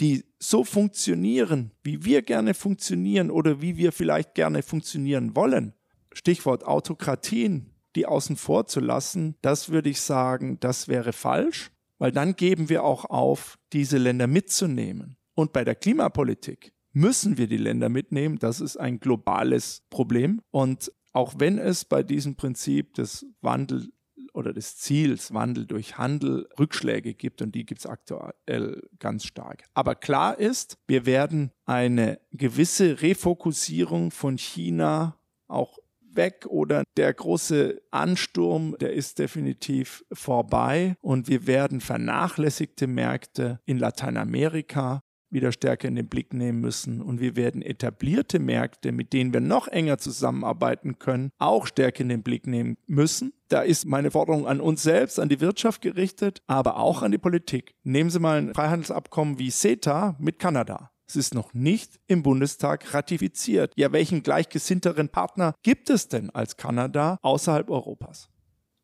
die 0.00 0.24
so 0.38 0.62
funktionieren, 0.62 1.72
wie 1.82 2.04
wir 2.04 2.22
gerne 2.22 2.54
funktionieren 2.54 3.30
oder 3.30 3.62
wie 3.62 3.76
wir 3.76 3.92
vielleicht 3.92 4.34
gerne 4.34 4.62
funktionieren 4.62 5.34
wollen. 5.34 5.72
Stichwort 6.12 6.64
Autokratien, 6.64 7.74
die 7.96 8.06
außen 8.06 8.36
vor 8.36 8.66
zu 8.66 8.80
lassen, 8.80 9.36
das 9.42 9.70
würde 9.70 9.90
ich 9.90 10.00
sagen, 10.00 10.60
das 10.60 10.88
wäre 10.88 11.12
falsch, 11.12 11.70
weil 11.98 12.12
dann 12.12 12.36
geben 12.36 12.68
wir 12.68 12.84
auch 12.84 13.06
auf, 13.06 13.58
diese 13.72 13.98
Länder 13.98 14.26
mitzunehmen. 14.26 15.16
Und 15.34 15.52
bei 15.52 15.64
der 15.64 15.74
Klimapolitik 15.74 16.72
müssen 16.92 17.36
wir 17.36 17.46
die 17.46 17.56
Länder 17.56 17.88
mitnehmen. 17.88 18.38
Das 18.38 18.60
ist 18.60 18.76
ein 18.76 19.00
globales 19.00 19.82
Problem. 19.90 20.40
Und 20.50 20.92
auch 21.12 21.34
wenn 21.38 21.58
es 21.58 21.84
bei 21.84 22.02
diesem 22.02 22.36
Prinzip 22.36 22.94
des 22.94 23.26
Wandel 23.40 23.90
oder 24.32 24.52
des 24.52 24.76
Ziels 24.76 25.32
Wandel 25.32 25.66
durch 25.66 25.96
Handel 25.96 26.46
Rückschläge 26.58 27.14
gibt 27.14 27.40
und 27.40 27.54
die 27.54 27.64
gibt 27.64 27.80
es 27.80 27.86
aktuell 27.86 28.82
ganz 28.98 29.24
stark. 29.24 29.64
Aber 29.72 29.94
klar 29.94 30.38
ist, 30.38 30.78
wir 30.86 31.06
werden 31.06 31.52
eine 31.64 32.20
gewisse 32.32 33.00
Refokussierung 33.00 34.10
von 34.10 34.36
China 34.36 35.18
auch 35.48 35.78
weg 36.16 36.46
oder 36.48 36.84
der 36.96 37.12
große 37.12 37.80
Ansturm, 37.90 38.76
der 38.80 38.92
ist 38.92 39.18
definitiv 39.18 40.04
vorbei 40.12 40.96
und 41.00 41.28
wir 41.28 41.46
werden 41.46 41.80
vernachlässigte 41.80 42.86
Märkte 42.86 43.60
in 43.66 43.78
Lateinamerika 43.78 45.02
wieder 45.30 45.52
stärker 45.52 45.88
in 45.88 45.96
den 45.96 46.08
Blick 46.08 46.32
nehmen 46.32 46.60
müssen 46.60 47.02
und 47.02 47.20
wir 47.20 47.36
werden 47.36 47.62
etablierte 47.62 48.38
Märkte, 48.38 48.92
mit 48.92 49.12
denen 49.12 49.32
wir 49.32 49.40
noch 49.40 49.68
enger 49.68 49.98
zusammenarbeiten 49.98 50.98
können, 50.98 51.30
auch 51.38 51.66
stärker 51.66 52.02
in 52.02 52.08
den 52.08 52.22
Blick 52.22 52.46
nehmen 52.46 52.76
müssen. 52.86 53.32
Da 53.48 53.62
ist 53.62 53.86
meine 53.86 54.10
Forderung 54.10 54.46
an 54.46 54.60
uns 54.60 54.82
selbst, 54.82 55.20
an 55.20 55.28
die 55.28 55.40
Wirtschaft 55.40 55.82
gerichtet, 55.82 56.42
aber 56.46 56.78
auch 56.78 57.02
an 57.02 57.12
die 57.12 57.18
Politik. 57.18 57.74
Nehmen 57.82 58.10
Sie 58.10 58.18
mal 58.18 58.38
ein 58.38 58.54
Freihandelsabkommen 58.54 59.38
wie 59.38 59.50
CETA 59.50 60.16
mit 60.18 60.38
Kanada. 60.38 60.90
Es 61.08 61.14
ist 61.14 61.34
noch 61.34 61.54
nicht 61.54 62.00
im 62.08 62.22
Bundestag 62.22 62.92
ratifiziert. 62.92 63.72
Ja, 63.76 63.92
welchen 63.92 64.22
gleichgesinnteren 64.22 65.08
Partner 65.08 65.54
gibt 65.62 65.88
es 65.88 66.08
denn 66.08 66.30
als 66.30 66.56
Kanada 66.56 67.18
außerhalb 67.22 67.70
Europas? 67.70 68.28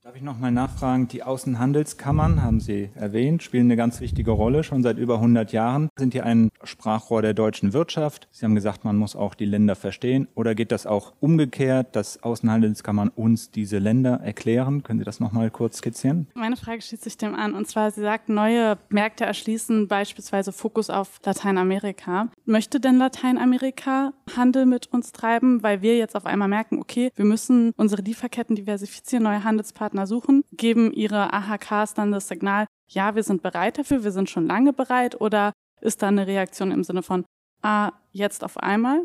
Darf 0.05 0.17
ich 0.17 0.23
nochmal 0.23 0.51
nachfragen? 0.51 1.07
Die 1.07 1.23
Außenhandelskammern, 1.23 2.43
haben 2.43 2.59
Sie 2.59 2.91
erwähnt, 2.97 3.41
spielen 3.45 3.67
eine 3.67 3.77
ganz 3.77 4.01
wichtige 4.01 4.33
Rolle. 4.33 4.65
Schon 4.65 4.83
seit 4.83 4.99
über 4.99 5.15
100 5.15 5.53
Jahren 5.53 5.91
sind 5.97 6.13
hier 6.13 6.27
ein 6.27 6.51
Sprachrohr 6.65 7.23
der 7.23 7.35
deutschen 7.35 7.73
Wirtschaft. 7.73 8.27
Sie 8.33 8.45
haben 8.45 8.57
gesagt, 8.57 8.83
man 8.83 8.97
muss 8.97 9.15
auch 9.15 9.37
die 9.37 9.45
Länder 9.45 9.77
verstehen. 9.77 10.27
Oder 10.35 10.57
geht 10.57 10.73
das 10.73 10.87
auch 10.87 11.13
umgekehrt, 11.21 11.95
dass 11.95 12.21
Außenhandelskammern 12.21 13.11
uns 13.11 13.53
diese 13.53 13.79
Länder 13.79 14.19
erklären? 14.25 14.83
Können 14.83 14.99
Sie 14.99 15.05
das 15.05 15.21
nochmal 15.21 15.53
kurz 15.53 15.79
skizzieren? 15.79 16.27
Meine 16.35 16.57
Frage 16.57 16.83
schließt 16.83 17.05
sich 17.05 17.17
dem 17.17 17.37
an. 17.37 17.55
Und 17.55 17.69
zwar, 17.69 17.93
Sie 17.93 18.01
sagten, 18.01 18.35
neue 18.35 18.79
Märkte 18.89 19.25
erschließen, 19.25 19.87
beispielsweise 19.87 20.51
Fokus 20.51 20.91
auf 20.91 21.21
Lateinamerika. 21.25 22.27
Möchte 22.45 22.81
denn 22.81 22.99
Lateinamerika 22.99 24.15
Handel 24.37 24.67
mit 24.67 24.89
uns 24.89 25.13
treiben? 25.13 25.63
Weil 25.63 25.81
wir 25.81 25.97
jetzt 25.97 26.17
auf 26.17 26.27
einmal 26.27 26.49
merken, 26.49 26.81
okay, 26.81 27.13
wir 27.15 27.25
müssen 27.25 27.73
unsere 27.77 28.03
Lieferketten 28.03 28.57
diversifizieren, 28.57 29.23
neue 29.23 29.45
Handelspartner 29.45 29.92
Partner 29.93 30.07
suchen, 30.07 30.45
geben 30.53 30.91
ihre 30.93 31.33
AHKs 31.35 31.93
dann 31.95 32.13
das 32.13 32.29
Signal, 32.29 32.67
ja, 32.89 33.15
wir 33.15 33.23
sind 33.23 33.43
bereit 33.43 33.79
dafür, 33.79 34.05
wir 34.05 34.11
sind 34.11 34.31
schon 34.31 34.47
lange 34.47 34.73
bereit 34.73 35.21
oder 35.21 35.53
ist 35.83 36.03
da 36.03 36.09
eine 36.09 36.27
Reaktion 36.27 36.71
im 36.71 36.83
Sinne 36.83 37.03
von, 37.03 37.27
ah, 37.63 37.93
jetzt 38.11 38.43
auf 38.43 38.57
einmal? 38.57 39.03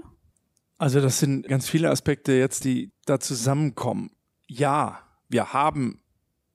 Also 0.77 1.01
das 1.01 1.19
sind 1.19 1.47
ganz 1.47 1.67
viele 1.67 1.89
Aspekte 1.89 2.33
jetzt, 2.33 2.63
die 2.63 2.91
da 3.05 3.19
zusammenkommen. 3.19 4.11
Ja, 4.47 4.99
wir 5.27 5.51
haben 5.51 5.99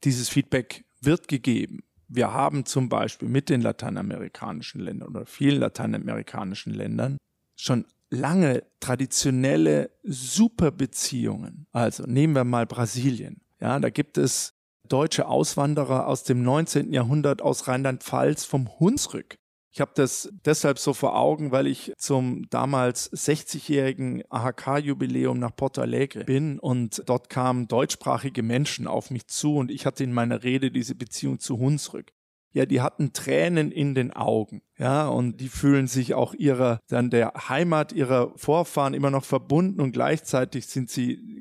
dieses 0.04 0.28
Feedback 0.30 0.84
wird 1.00 1.28
gegeben. 1.28 1.82
Wir 2.08 2.32
haben 2.32 2.64
zum 2.64 2.88
Beispiel 2.88 3.28
mit 3.28 3.50
den 3.50 3.60
lateinamerikanischen 3.60 4.80
Ländern 4.80 5.08
oder 5.08 5.26
vielen 5.26 5.60
lateinamerikanischen 5.60 6.72
Ländern 6.72 7.18
schon 7.56 7.84
lange 8.10 8.62
traditionelle 8.80 9.90
Superbeziehungen. 10.04 11.66
Also 11.72 12.04
nehmen 12.04 12.34
wir 12.34 12.44
mal 12.44 12.66
Brasilien. 12.66 13.42
Ja, 13.62 13.78
da 13.78 13.90
gibt 13.90 14.18
es 14.18 14.54
deutsche 14.88 15.28
Auswanderer 15.28 16.08
aus 16.08 16.24
dem 16.24 16.42
19. 16.42 16.92
Jahrhundert 16.92 17.42
aus 17.42 17.68
Rheinland-Pfalz 17.68 18.44
vom 18.44 18.68
Hunsrück. 18.80 19.36
Ich 19.72 19.80
habe 19.80 19.92
das 19.94 20.30
deshalb 20.44 20.80
so 20.80 20.92
vor 20.92 21.16
Augen, 21.16 21.52
weil 21.52 21.68
ich 21.68 21.92
zum 21.96 22.48
damals 22.50 23.10
60-jährigen 23.12 24.24
AHK-Jubiläum 24.28 25.38
nach 25.38 25.54
Porto 25.54 25.80
Alegre 25.80 26.24
bin 26.24 26.58
und 26.58 27.04
dort 27.06 27.30
kamen 27.30 27.68
deutschsprachige 27.68 28.42
Menschen 28.42 28.88
auf 28.88 29.12
mich 29.12 29.28
zu 29.28 29.54
und 29.54 29.70
ich 29.70 29.86
hatte 29.86 30.02
in 30.02 30.12
meiner 30.12 30.42
Rede 30.42 30.72
diese 30.72 30.96
Beziehung 30.96 31.38
zu 31.38 31.58
Hunsrück. 31.58 32.12
Ja, 32.54 32.66
die 32.66 32.82
hatten 32.82 33.14
Tränen 33.14 33.70
in 33.70 33.94
den 33.94 34.10
Augen, 34.10 34.60
ja, 34.76 35.08
und 35.08 35.40
die 35.40 35.48
fühlen 35.48 35.86
sich 35.86 36.12
auch 36.12 36.34
ihrer, 36.34 36.80
dann 36.88 37.08
der 37.08 37.32
Heimat 37.48 37.92
ihrer 37.92 38.36
Vorfahren 38.36 38.92
immer 38.92 39.10
noch 39.10 39.24
verbunden 39.24 39.80
und 39.80 39.92
gleichzeitig 39.92 40.66
sind 40.66 40.90
sie 40.90 41.31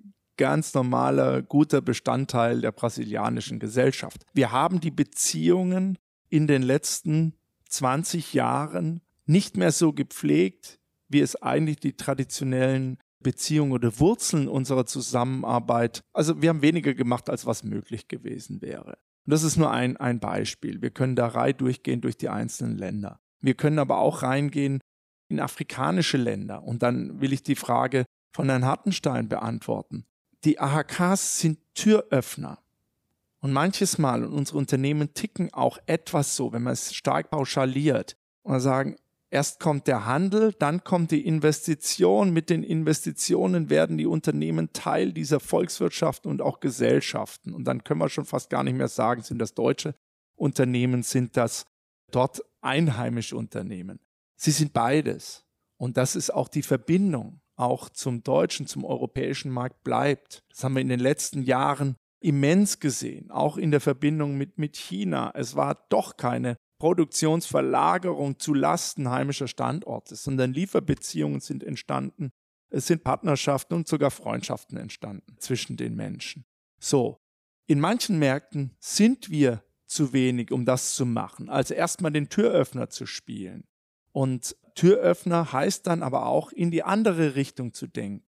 ganz 0.42 0.74
normaler, 0.74 1.44
guter 1.44 1.82
Bestandteil 1.82 2.62
der 2.62 2.72
brasilianischen 2.72 3.60
Gesellschaft. 3.60 4.26
Wir 4.34 4.52
haben 4.52 4.80
die 4.80 4.90
Beziehungen 4.90 6.00
in 6.30 6.48
den 6.48 6.64
letzten 6.64 7.36
20 7.70 8.34
Jahren 8.34 9.02
nicht 9.28 9.56
mehr 9.56 9.72
so 9.72 9.94
gepflegt, 9.94 10.80
wie 11.10 11.20
es 11.20 11.40
eigentlich 11.44 11.78
die 11.78 11.96
traditionellen 11.96 12.98
Beziehungen 13.20 13.72
oder 13.72 14.00
Wurzeln 14.00 14.48
unserer 14.48 14.88
Zusammenarbeit. 14.88 16.02
Also 16.12 16.42
wir 16.42 16.50
haben 16.50 16.64
weniger 16.64 16.96
gemacht, 16.96 17.30
als 17.30 17.46
was 17.46 17.64
möglich 17.64 18.08
gewesen 18.08 18.64
wäre. 18.64 18.98
Und 19.28 19.34
das 19.34 19.44
ist 19.44 19.58
nur 19.58 19.70
ein, 19.70 19.96
ein 19.98 20.20
Beispiel. 20.20 20.82
Wir 20.82 20.90
können 20.90 21.16
da 21.16 21.28
rein 21.28 21.56
durchgehen 21.56 22.02
durch 22.02 22.18
die 22.18 22.30
einzelnen 22.30 22.80
Länder. 22.80 23.22
Wir 23.42 23.54
können 23.54 23.78
aber 23.78 24.00
auch 24.00 24.24
reingehen 24.24 24.80
in 25.28 25.40
afrikanische 25.40 26.18
Länder. 26.18 26.64
Und 26.64 26.82
dann 26.82 27.22
will 27.22 27.32
ich 27.32 27.44
die 27.44 27.56
Frage 27.56 28.06
von 28.34 28.50
Herrn 28.50 28.66
Hartenstein 28.66 29.30
beantworten 29.30 30.06
die 30.44 30.60
AHKs 30.60 31.40
sind 31.40 31.60
Türöffner. 31.74 32.60
Und 33.40 33.54
manches 33.54 33.98
Mal, 33.98 34.24
und 34.24 34.34
unsere 34.34 34.60
Unternehmen 34.60 35.14
ticken 35.14 35.52
auch 35.54 35.80
etwas 35.88 36.36
so, 36.36 36.54
wenn 36.54 36.64
man 36.64 36.74
es 36.74 36.94
stark 36.94 37.32
pauschaliert 37.32 38.16
und 38.44 38.60
sagen, 38.60 38.98
erst 39.32 39.60
kommt 39.60 39.88
der 39.88 40.06
Handel, 40.06 40.54
dann 40.54 40.84
kommt 40.84 41.10
die 41.10 41.26
Investition. 41.26 42.32
Mit 42.32 42.52
den 42.52 42.64
Investitionen 42.64 43.72
werden 43.72 43.98
die 43.98 44.06
Unternehmen 44.06 44.74
Teil 44.74 45.12
dieser 45.12 45.40
Volkswirtschaften 45.40 46.30
und 46.30 46.42
auch 46.42 46.60
Gesellschaften. 46.60 47.54
Und 47.54 47.64
dann 47.64 47.84
können 47.84 48.00
wir 48.00 48.10
schon 48.10 48.26
fast 48.26 48.52
gar 48.52 48.64
nicht 48.64 48.78
mehr 48.78 48.90
sagen, 48.90 49.24
sind 49.24 49.40
das 49.40 49.56
deutsche 49.56 49.96
Unternehmen, 50.36 51.02
sind 51.02 51.36
das 51.36 51.66
dort 52.12 52.44
einheimische 52.62 53.36
Unternehmen. 53.36 54.00
Sie 54.36 54.52
sind 54.52 54.74
beides. 54.74 55.46
Und 55.78 55.98
das 55.98 56.16
ist 56.16 56.32
auch 56.32 56.48
die 56.48 56.62
Verbindung 56.62 57.41
auch 57.56 57.90
zum 57.90 58.24
deutschen, 58.24 58.68
zum 58.68 58.86
europäischen 58.86 59.52
Markt 59.52 59.84
bleibt. 59.84 60.44
Das 60.50 60.64
haben 60.64 60.76
wir 60.76 60.82
in 60.82 60.90
den 60.90 61.00
letzten 61.00 61.44
Jahren 61.44 61.96
immens 62.20 62.80
gesehen, 62.80 63.32
auch 63.32 63.58
in 63.58 63.72
der 63.72 63.82
Verbindung 63.82 64.38
mit, 64.38 64.58
mit 64.58 64.78
China. 64.78 65.32
Es 65.36 65.56
war 65.56 65.86
doch 65.90 66.18
keine 66.18 66.58
Produktionsverlagerung 66.80 68.40
zu 68.40 68.54
Lasten 68.54 69.10
heimischer 69.10 69.48
Standorte, 69.48 70.16
sondern 70.16 70.54
Lieferbeziehungen 70.54 71.40
sind 71.40 71.64
entstanden. 71.64 72.32
Es 72.70 72.88
sind 72.88 73.04
Partnerschaften 73.04 73.76
und 73.76 73.88
sogar 73.88 74.12
Freundschaften 74.12 74.78
entstanden 74.78 75.36
zwischen 75.38 75.78
den 75.78 75.96
Menschen. 75.96 76.46
So, 76.80 77.18
in 77.68 77.80
manchen 77.80 78.18
Märkten 78.18 78.76
sind 78.80 79.30
wir 79.30 79.64
zu 79.86 80.14
wenig, 80.14 80.52
um 80.52 80.66
das 80.66 80.96
zu 80.96 81.06
machen. 81.06 81.50
Also 81.50 81.74
erstmal 81.74 82.12
den 82.12 82.30
Türöffner 82.30 82.90
zu 82.90 83.06
spielen. 83.06 83.66
Und 84.14 84.56
Türöffner 84.76 85.52
heißt 85.52 85.88
dann 85.88 86.04
aber 86.04 86.26
auch, 86.26 86.52
in 86.52 86.72
die 86.72 86.84
andere 86.84 87.36
Richtung 87.36 87.74
zu 87.74 87.88
denken. 87.88 88.26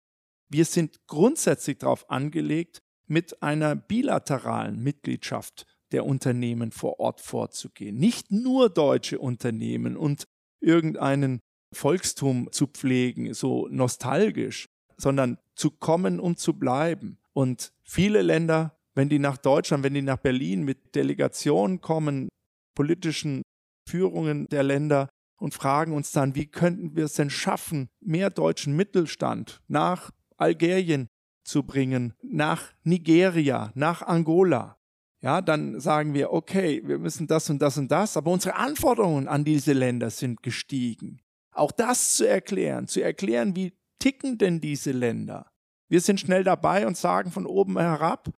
Wir 0.49 0.65
sind 0.65 1.05
grundsätzlich 1.07 1.79
darauf 1.79 2.09
angelegt, 2.09 2.81
mit 3.07 3.41
einer 3.41 3.75
bilateralen 3.75 4.81
Mitgliedschaft 4.81 5.65
der 5.91 6.05
Unternehmen 6.05 6.71
vor 6.71 6.99
Ort 6.99 7.21
vorzugehen. 7.21 7.97
Nicht 7.97 8.31
nur 8.31 8.69
deutsche 8.69 9.19
Unternehmen 9.19 9.95
und 9.95 10.25
irgendeinen 10.59 11.39
Volkstum 11.73 12.51
zu 12.51 12.67
pflegen, 12.67 13.33
so 13.33 13.67
nostalgisch, 13.69 14.67
sondern 14.97 15.37
zu 15.55 15.71
kommen 15.71 16.19
und 16.19 16.39
zu 16.39 16.53
bleiben. 16.53 17.17
Und 17.33 17.71
viele 17.83 18.21
Länder, 18.21 18.77
wenn 18.95 19.09
die 19.09 19.19
nach 19.19 19.37
Deutschland, 19.37 19.83
wenn 19.83 19.93
die 19.93 20.01
nach 20.01 20.17
Berlin 20.17 20.63
mit 20.63 20.95
Delegationen 20.95 21.81
kommen, 21.81 22.29
politischen 22.75 23.43
Führungen 23.87 24.47
der 24.49 24.63
Länder, 24.63 25.09
und 25.37 25.53
fragen 25.53 25.93
uns 25.93 26.11
dann, 26.11 26.35
wie 26.35 26.47
könnten 26.47 26.95
wir 26.95 27.05
es 27.05 27.13
denn 27.13 27.29
schaffen, 27.29 27.89
mehr 27.99 28.29
deutschen 28.29 28.75
Mittelstand 28.75 29.61
nach 29.67 30.11
Algerien 30.37 31.07
zu 31.43 31.63
bringen, 31.63 32.13
nach 32.21 32.73
Nigeria, 32.83 33.71
nach 33.75 34.01
Angola. 34.01 34.77
Ja, 35.21 35.41
dann 35.41 35.79
sagen 35.79 36.13
wir, 36.13 36.31
okay, 36.31 36.81
wir 36.85 36.99
müssen 36.99 37.25
das 37.25 37.49
und 37.49 37.59
das 37.61 37.77
und 37.77 37.89
das, 37.89 38.17
aber 38.17 38.31
unsere 38.31 38.55
Anforderungen 38.55 39.27
an 39.27 39.45
diese 39.45 39.73
Länder 39.73 40.09
sind 40.09 40.43
gestiegen. 40.43 41.21
Auch 41.51 41.71
das 41.71 42.15
zu 42.15 42.27
erklären, 42.27 42.87
zu 42.87 43.01
erklären, 43.01 43.55
wie 43.55 43.73
ticken 43.99 44.37
denn 44.37 44.61
diese 44.61 44.91
Länder? 44.91 45.51
Wir 45.89 46.01
sind 46.01 46.19
schnell 46.19 46.43
dabei 46.43 46.85
und 46.85 46.97
sagen 46.97 47.31
von 47.31 47.45
oben 47.45 47.79
herab, 47.79 48.29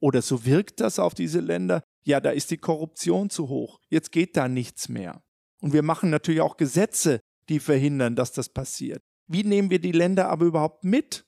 oder 0.00 0.22
so 0.22 0.44
wirkt 0.44 0.80
das 0.80 0.98
auf 0.98 1.14
diese 1.14 1.40
Länder, 1.40 1.82
ja, 2.04 2.20
da 2.20 2.30
ist 2.30 2.50
die 2.50 2.58
Korruption 2.58 3.30
zu 3.30 3.48
hoch, 3.48 3.80
jetzt 3.88 4.10
geht 4.10 4.36
da 4.36 4.48
nichts 4.48 4.88
mehr. 4.88 5.22
Und 5.60 5.72
wir 5.72 5.82
machen 5.82 6.10
natürlich 6.10 6.40
auch 6.40 6.56
Gesetze, 6.56 7.20
die 7.48 7.60
verhindern, 7.60 8.16
dass 8.16 8.32
das 8.32 8.48
passiert. 8.48 9.02
Wie 9.26 9.44
nehmen 9.44 9.70
wir 9.70 9.80
die 9.80 9.92
Länder 9.92 10.28
aber 10.28 10.46
überhaupt 10.46 10.84
mit, 10.84 11.24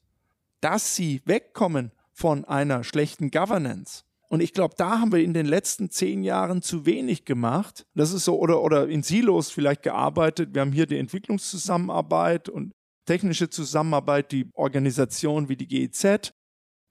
dass 0.60 0.94
sie 0.94 1.22
wegkommen 1.24 1.92
von 2.12 2.44
einer 2.44 2.84
schlechten 2.84 3.30
Governance. 3.30 4.02
Und 4.28 4.40
ich 4.40 4.52
glaube, 4.52 4.74
da 4.76 5.00
haben 5.00 5.10
wir 5.10 5.24
in 5.24 5.34
den 5.34 5.46
letzten 5.46 5.90
zehn 5.90 6.22
Jahren 6.22 6.62
zu 6.62 6.86
wenig 6.86 7.24
gemacht. 7.24 7.86
Das 7.94 8.12
ist 8.12 8.24
so, 8.26 8.38
oder, 8.38 8.62
oder 8.62 8.88
in 8.88 9.02
Silos 9.02 9.50
vielleicht 9.50 9.82
gearbeitet. 9.82 10.54
Wir 10.54 10.60
haben 10.60 10.72
hier 10.72 10.86
die 10.86 10.98
Entwicklungszusammenarbeit 10.98 12.48
und 12.48 12.72
technische 13.06 13.50
Zusammenarbeit, 13.50 14.30
die 14.30 14.48
Organisation 14.54 15.48
wie 15.48 15.56
die 15.56 15.66
GEZ, 15.66 16.32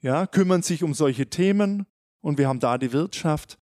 ja, 0.01 0.27
kümmern 0.27 0.63
sich 0.63 0.83
um 0.83 0.93
solche 0.93 1.29
Themen. 1.29 1.85
Und 2.21 2.37
wir 2.37 2.47
haben 2.49 2.59
da 2.59 2.77
die 2.77 2.91
Wirtschaft. 2.91 3.57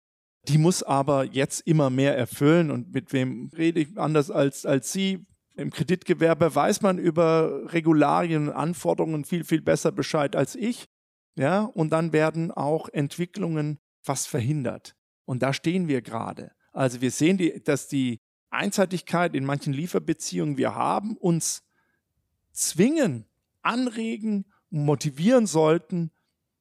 Die 0.48 0.58
muss 0.58 0.84
aber 0.84 1.26
jetzt 1.26 1.68
immer 1.68 1.90
mehr 1.90 2.18
erfüllen. 2.18 2.72
Und 2.72 2.94
mit 2.94 3.12
wem 3.14 3.50
rede 3.58 3.82
ich 3.82 3.98
anders 3.98 4.32
als, 4.32 4.66
als 4.66 4.92
Sie? 4.92 5.26
Im 5.56 5.72
Kreditgewerbe 5.72 6.54
weiß 6.54 6.82
man 6.82 7.00
über 7.00 7.74
Regularien 7.74 8.50
und 8.50 8.54
Anforderungen 8.54 9.26
viel, 9.26 9.44
viel 9.44 9.62
besser 9.62 9.92
Bescheid 9.92 10.36
als 10.36 10.56
ich. 10.56 10.86
Ja, 11.36 11.62
und 11.62 11.92
dann 11.92 12.14
werden 12.14 12.52
auch 12.52 12.90
Entwicklungen 12.90 13.80
fast 14.02 14.28
verhindert. 14.28 14.96
Und 15.26 15.44
da 15.44 15.54
stehen 15.54 15.88
wir 15.88 16.02
gerade. 16.02 16.52
Also 16.74 17.02
wir 17.02 17.12
sehen, 17.12 17.38
die, 17.38 17.62
dass 17.64 17.88
die 17.88 18.20
Einseitigkeit 18.50 19.36
in 19.36 19.46
manchen 19.46 19.74
Lieferbeziehungen 19.74 20.58
wir 20.58 20.76
haben, 20.76 21.18
uns 21.18 21.64
zwingen, 22.54 23.26
anregen, 23.62 24.46
motivieren 24.70 25.48
sollten, 25.48 26.12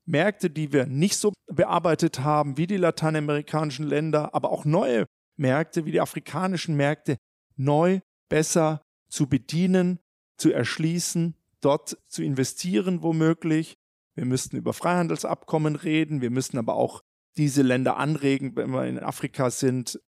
Märkte, 0.06 0.50
die 0.50 0.72
wir 0.72 0.86
nicht 0.86 1.16
so 1.16 1.32
bearbeitet 1.46 2.20
haben, 2.20 2.56
wie 2.56 2.66
die 2.66 2.76
lateinamerikanischen 2.76 3.86
Länder, 3.86 4.34
aber 4.34 4.50
auch 4.50 4.64
neue 4.64 5.06
Märkte, 5.36 5.84
wie 5.84 5.92
die 5.92 6.00
afrikanischen 6.00 6.76
Märkte, 6.76 7.16
neu, 7.56 8.00
besser 8.28 8.82
zu 9.08 9.28
bedienen, 9.28 9.98
zu 10.38 10.52
erschließen, 10.52 11.34
dort 11.60 11.98
zu 12.08 12.22
investieren 12.22 13.02
womöglich 13.02 13.76
wir 14.16 14.24
müssten 14.24 14.56
über 14.56 14.72
Freihandelsabkommen 14.72 15.76
reden. 15.76 16.22
Wir 16.22 16.30
müssen 16.30 16.58
aber 16.58 16.74
auch 16.74 17.02
diese 17.36 17.62
Länder 17.62 17.98
anregen, 17.98 18.56
wenn 18.56 18.70
wir 18.70 18.86
in 18.86 18.98
Afrika 18.98 19.50
sind, 19.50 20.00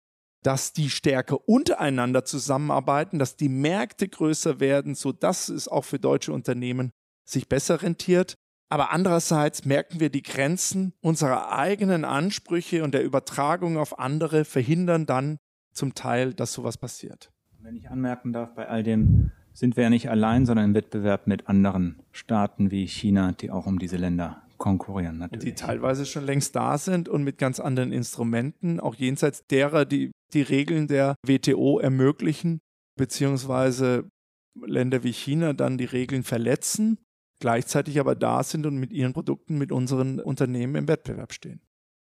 dass 0.42 0.72
die 0.72 0.88
stärker 0.88 1.46
untereinander 1.46 2.24
zusammenarbeiten, 2.24 3.18
dass 3.18 3.36
die 3.36 3.50
Märkte 3.50 4.08
größer 4.08 4.60
werden, 4.60 4.94
sodass 4.94 5.50
es 5.50 5.68
auch 5.68 5.84
für 5.84 5.98
deutsche 5.98 6.32
Unternehmen 6.32 6.90
sich 7.28 7.48
besser 7.48 7.82
rentiert. 7.82 8.34
Aber 8.68 8.92
andererseits 8.92 9.64
merken 9.64 10.00
wir, 10.00 10.10
die 10.10 10.22
Grenzen 10.22 10.92
unserer 11.00 11.52
eigenen 11.52 12.04
Ansprüche 12.04 12.84
und 12.84 12.92
der 12.92 13.02
Übertragung 13.02 13.78
auf 13.78 13.98
andere 13.98 14.44
verhindern 14.44 15.06
dann 15.06 15.38
zum 15.72 15.94
Teil, 15.94 16.34
dass 16.34 16.52
sowas 16.52 16.76
passiert. 16.76 17.30
Wenn 17.60 17.76
ich 17.76 17.88
anmerken 17.90 18.32
darf, 18.32 18.54
bei 18.54 18.68
all 18.68 18.82
dem 18.82 19.30
sind 19.52 19.76
wir 19.76 19.84
ja 19.84 19.90
nicht 19.90 20.10
allein, 20.10 20.46
sondern 20.46 20.66
im 20.66 20.74
Wettbewerb 20.74 21.26
mit 21.26 21.48
anderen 21.48 22.02
Staaten 22.12 22.70
wie 22.70 22.86
China, 22.86 23.32
die 23.32 23.50
auch 23.50 23.66
um 23.66 23.78
diese 23.78 23.96
Länder 23.96 24.42
konkurrieren. 24.58 25.18
Natürlich. 25.18 25.44
Die 25.44 25.54
teilweise 25.54 26.04
schon 26.04 26.24
längst 26.24 26.54
da 26.54 26.78
sind 26.78 27.08
und 27.08 27.24
mit 27.24 27.38
ganz 27.38 27.58
anderen 27.58 27.92
Instrumenten, 27.92 28.80
auch 28.80 28.94
jenseits 28.94 29.46
derer, 29.46 29.84
die 29.84 30.12
die 30.32 30.42
Regeln 30.42 30.88
der 30.88 31.16
WTO 31.26 31.78
ermöglichen, 31.78 32.60
beziehungsweise 32.96 34.08
Länder 34.54 35.04
wie 35.04 35.12
China 35.12 35.52
dann 35.54 35.78
die 35.78 35.84
Regeln 35.84 36.22
verletzen, 36.22 36.98
gleichzeitig 37.40 38.00
aber 38.00 38.14
da 38.14 38.42
sind 38.42 38.66
und 38.66 38.76
mit 38.76 38.92
ihren 38.92 39.12
Produkten 39.12 39.58
mit 39.58 39.72
unseren 39.72 40.20
Unternehmen 40.20 40.74
im 40.74 40.88
Wettbewerb 40.88 41.32
stehen. 41.32 41.60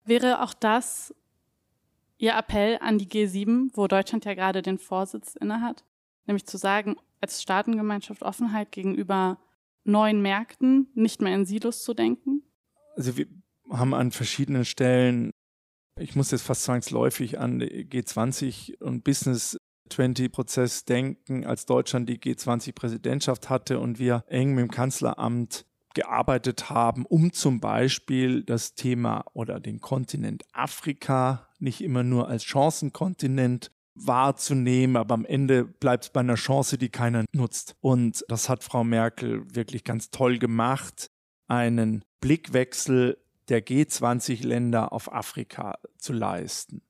Wäre 0.06 0.42
auch 0.44 0.54
das 0.54 1.14
Ihr 2.18 2.34
Appell 2.34 2.78
an 2.82 2.98
die 2.98 3.08
G7, 3.08 3.70
wo 3.74 3.88
Deutschland 3.88 4.26
ja 4.26 4.34
gerade 4.34 4.62
den 4.62 4.78
Vorsitz 4.78 5.36
innehat? 5.36 5.86
Nämlich 6.26 6.46
zu 6.46 6.58
sagen, 6.58 6.98
als 7.22 7.42
Staatengemeinschaft 7.42 8.24
Offenheit 8.24 8.74
gegenüber 8.74 9.40
neuen 9.86 10.22
Märkten, 10.22 10.90
nicht 10.96 11.22
mehr 11.22 11.34
in 11.34 11.46
Silos 11.46 11.84
zu 11.84 11.94
denken? 11.94 12.44
Also 12.98 13.16
wir 13.16 13.28
haben 13.70 13.94
an 13.94 14.12
verschiedenen 14.12 14.66
Stellen, 14.66 15.32
ich 15.98 16.16
muss 16.16 16.32
jetzt 16.32 16.42
fast 16.42 16.64
zwangsläufig 16.64 17.40
an 17.40 17.62
G20 17.62 18.82
und 18.82 19.06
Business 19.06 19.58
20 19.90 20.32
Prozess 20.32 20.86
denken, 20.86 21.46
als 21.46 21.66
Deutschland 21.66 22.10
die 22.10 22.20
G20 22.20 22.74
Präsidentschaft 22.74 23.50
hatte 23.50 23.80
und 23.80 24.00
wir 24.00 24.24
eng 24.28 24.56
mit 24.56 24.64
dem 24.64 24.72
Kanzleramt 24.72 25.66
gearbeitet 25.94 26.70
haben, 26.70 27.06
um 27.06 27.34
zum 27.34 27.60
Beispiel 27.60 28.44
das 28.44 28.76
Thema 28.76 29.26
oder 29.34 29.60
den 29.60 29.82
Kontinent 29.82 30.44
Afrika 30.54 31.48
nicht 31.60 31.82
immer 31.82 32.04
nur 32.04 32.28
als 32.28 32.44
Chancenkontinent 32.46 33.72
wahrzunehmen, 33.96 34.96
aber 34.96 35.14
am 35.14 35.26
Ende 35.26 35.66
bleibt 35.66 36.06
es 36.06 36.10
bei 36.12 36.22
einer 36.22 36.36
Chance, 36.36 36.78
die 36.78 36.90
keiner 36.90 37.26
nutzt. 37.34 37.76
Und 37.82 38.24
das 38.30 38.48
hat 38.50 38.64
Frau 38.64 38.84
Merkel 38.84 39.44
wirklich 39.54 39.84
ganz 39.84 40.10
toll 40.10 40.38
gemacht, 40.40 41.10
einen 41.48 42.06
Blickwechsel 42.22 43.18
der 43.50 43.66
G20-Länder 43.66 44.94
auf 44.94 45.12
Afrika 45.12 45.80
zu 45.98 46.14
leisten. 46.14 46.82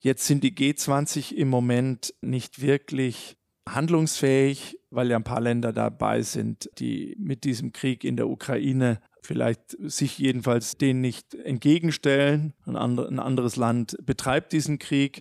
Jetzt 0.00 0.26
sind 0.26 0.44
die 0.44 0.54
G20 0.54 1.34
im 1.34 1.48
Moment 1.48 2.14
nicht 2.20 2.62
wirklich 2.62 3.36
handlungsfähig, 3.68 4.78
weil 4.90 5.10
ja 5.10 5.16
ein 5.16 5.24
paar 5.24 5.40
Länder 5.40 5.72
dabei 5.72 6.22
sind, 6.22 6.70
die 6.78 7.16
mit 7.18 7.44
diesem 7.44 7.72
Krieg 7.72 8.04
in 8.04 8.16
der 8.16 8.28
Ukraine 8.28 9.00
vielleicht 9.22 9.76
sich 9.80 10.18
jedenfalls 10.18 10.78
denen 10.78 11.00
nicht 11.00 11.34
entgegenstellen. 11.34 12.54
Ein, 12.64 12.76
anderes 13.18 13.56
Land 13.56 13.96
betreibt 14.02 14.52
diesen 14.52 14.78
Krieg 14.78 15.20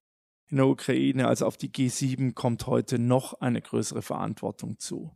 in 0.50 0.58
der 0.58 0.68
Ukraine, 0.68 1.28
also 1.28 1.46
auf 1.46 1.58
die 1.58 1.70
G7 1.70 2.34
kommt 2.34 2.68
heute 2.68 3.00
noch 3.00 3.34
eine 3.42 3.62
größere 3.62 4.02
Verantwortung 4.02 4.80
zu. 4.80 5.12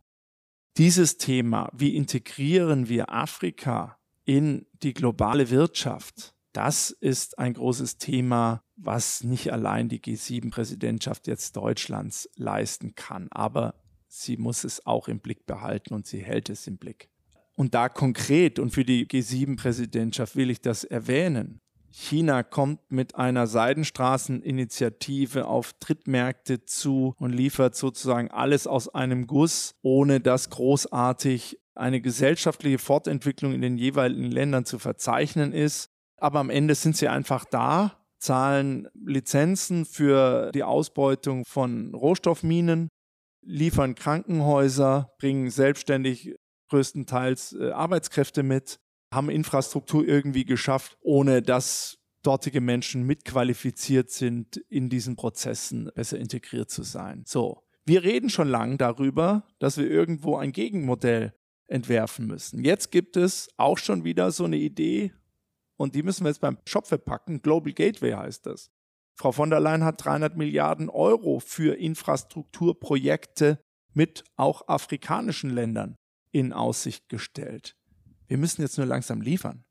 Dieses 0.78 1.18
Thema, 1.18 1.70
wie 1.74 1.96
integrieren 1.96 2.90
wir 2.90 3.14
Afrika 3.14 3.98
in 4.26 4.66
die 4.84 4.94
globale 4.94 5.50
Wirtschaft, 5.50 6.34
das 6.54 6.92
ist 6.92 7.40
ein 7.40 7.54
großes 7.54 7.98
Thema, 7.98 8.64
was 8.84 9.24
nicht 9.24 9.52
allein 9.54 9.90
die 9.90 10.00
G7-Präsidentschaft 10.00 11.28
jetzt 11.28 11.56
Deutschlands 11.56 12.30
leisten 12.36 12.96
kann, 12.96 13.28
aber 13.32 13.76
sie 14.08 14.38
muss 14.38 14.64
es 14.64 14.86
auch 14.86 15.08
im 15.08 15.20
Blick 15.20 15.46
behalten 15.46 15.94
und 15.94 16.06
sie 16.06 16.20
hält 16.20 16.50
es 16.50 16.68
im 16.68 16.78
Blick. 16.78 17.10
Und 17.56 17.74
da 17.74 17.90
konkret 17.90 18.60
und 18.60 18.72
für 18.72 18.86
die 18.86 19.06
G7-Präsidentschaft 19.08 20.36
will 20.36 20.50
ich 20.50 20.62
das 20.62 20.84
erwähnen. 20.84 21.62
China 21.92 22.42
kommt 22.42 22.80
mit 22.90 23.16
einer 23.16 23.48
Seidenstraßeninitiative 23.48 25.46
auf 25.46 25.74
Drittmärkte 25.74 26.64
zu 26.66 27.14
und 27.18 27.34
liefert 27.34 27.76
sozusagen 27.76 28.32
alles 28.32 28.66
aus 28.66 28.88
einem 28.90 29.28
Guss, 29.28 29.76
ohne 29.82 30.22
dass 30.22 30.50
großartig 30.50 31.60
eine 31.76 32.00
gesellschaftliche 32.02 32.80
Fortentwicklung 32.80 33.54
in 33.54 33.62
den 33.62 33.78
jeweiligen 33.78 34.32
Ländern 34.32 34.66
zu 34.66 34.80
verzeichnen 34.80 35.52
ist. 35.52 35.90
Aber 36.18 36.40
am 36.40 36.50
Ende 36.50 36.76
sind 36.76 36.96
sie 36.96 37.10
einfach 37.10 37.46
da, 37.46 38.01
zahlen 38.22 38.88
Lizenzen 38.94 39.86
für 39.86 40.52
die 40.54 40.64
Ausbeutung 40.64 41.44
von 41.46 41.94
Rohstoffminen, 41.94 42.90
liefern 43.44 43.96
Krankenhäuser, 43.96 45.12
bringen 45.18 45.50
selbstständig 45.50 46.36
größtenteils 46.70 47.54
äh, 47.54 47.72
Arbeitskräfte 47.72 48.44
mit 48.44 48.80
haben 49.14 49.30
Infrastruktur 49.30 50.08
irgendwie 50.08 50.46
geschafft, 50.46 50.98
ohne 51.02 51.42
dass 51.42 51.98
dortige 52.24 52.62
Menschen 52.62 53.04
mitqualifiziert 53.04 54.10
sind, 54.10 54.58
in 54.70 54.90
diesen 54.90 55.16
Prozessen 55.16 55.92
besser 55.96 56.18
integriert 56.18 56.70
zu 56.70 56.84
sein. 56.84 57.24
So, 57.26 57.64
wir 57.86 58.04
reden 58.04 58.30
schon 58.30 58.48
lange 58.48 58.78
darüber, 58.78 59.48
dass 59.60 59.78
wir 59.78 59.90
irgendwo 59.90 60.38
ein 60.38 60.52
Gegenmodell 60.52 61.34
entwerfen 61.68 62.28
müssen. 62.28 62.64
Jetzt 62.64 62.92
gibt 62.92 63.18
es 63.18 63.50
auch 63.58 63.78
schon 63.78 64.04
wieder 64.04 64.32
so 64.32 64.46
eine 64.46 64.58
Idee 64.58 65.12
und 65.82 65.96
die 65.96 66.04
müssen 66.04 66.24
wir 66.24 66.30
jetzt 66.30 66.42
beim 66.42 66.58
Shop 66.66 66.88
verpacken. 66.88 67.42
Global 67.42 67.74
Gateway 67.74 68.12
heißt 68.12 68.46
das. 68.46 68.72
Frau 69.16 69.32
von 69.32 69.50
der 69.50 69.60
Leyen 69.60 69.84
hat 69.84 70.04
300 70.04 70.38
Milliarden 70.38 70.90
Euro 70.90 71.40
für 71.40 71.78
Infrastrukturprojekte 71.78 73.60
mit 73.94 74.24
auch 74.36 74.68
afrikanischen 74.68 75.50
Ländern 75.50 75.96
in 76.32 76.54
Aussicht 76.54 77.10
gestellt. 77.10 77.76
Wir 78.28 78.38
müssen 78.38 78.62
jetzt 78.62 78.78
nur 78.78 78.88
langsam 78.88 79.22
liefern. 79.22 79.66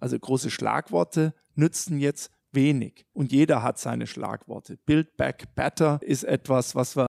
Also 0.00 0.18
große 0.18 0.50
Schlagworte 0.50 1.34
nützen 1.54 1.98
jetzt 1.98 2.30
wenig. 2.52 3.06
Und 3.12 3.32
jeder 3.32 3.62
hat 3.62 3.78
seine 3.78 4.06
Schlagworte. 4.06 4.76
Build 4.84 5.16
Back 5.16 5.54
Better 5.54 5.98
ist 6.02 6.24
etwas, 6.24 6.74
was 6.74 6.96
wir 6.96 7.06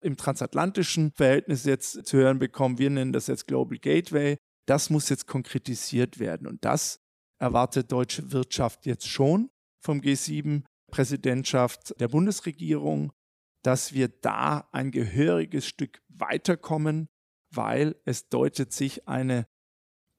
im 0.00 0.16
transatlantischen 0.16 1.12
Verhältnis 1.12 1.64
jetzt 1.64 2.06
zu 2.06 2.16
hören 2.16 2.38
bekommen. 2.38 2.78
Wir 2.78 2.90
nennen 2.90 3.12
das 3.12 3.26
jetzt 3.26 3.46
Global 3.46 3.78
Gateway. 3.78 4.36
Das 4.66 4.90
muss 4.90 5.08
jetzt 5.08 5.26
konkretisiert 5.26 6.18
werden. 6.18 6.46
Und 6.46 6.64
das 6.64 7.03
erwartet 7.44 7.92
deutsche 7.92 8.32
Wirtschaft 8.32 8.86
jetzt 8.86 9.06
schon 9.06 9.50
vom 9.80 10.00
G7-Präsidentschaft 10.00 12.00
der 12.00 12.08
Bundesregierung, 12.08 13.12
dass 13.62 13.92
wir 13.92 14.08
da 14.08 14.66
ein 14.72 14.90
gehöriges 14.90 15.66
Stück 15.66 16.00
weiterkommen, 16.08 17.08
weil 17.54 17.96
es 18.06 18.30
deutet 18.30 18.72
sich 18.72 19.06
eine 19.06 19.46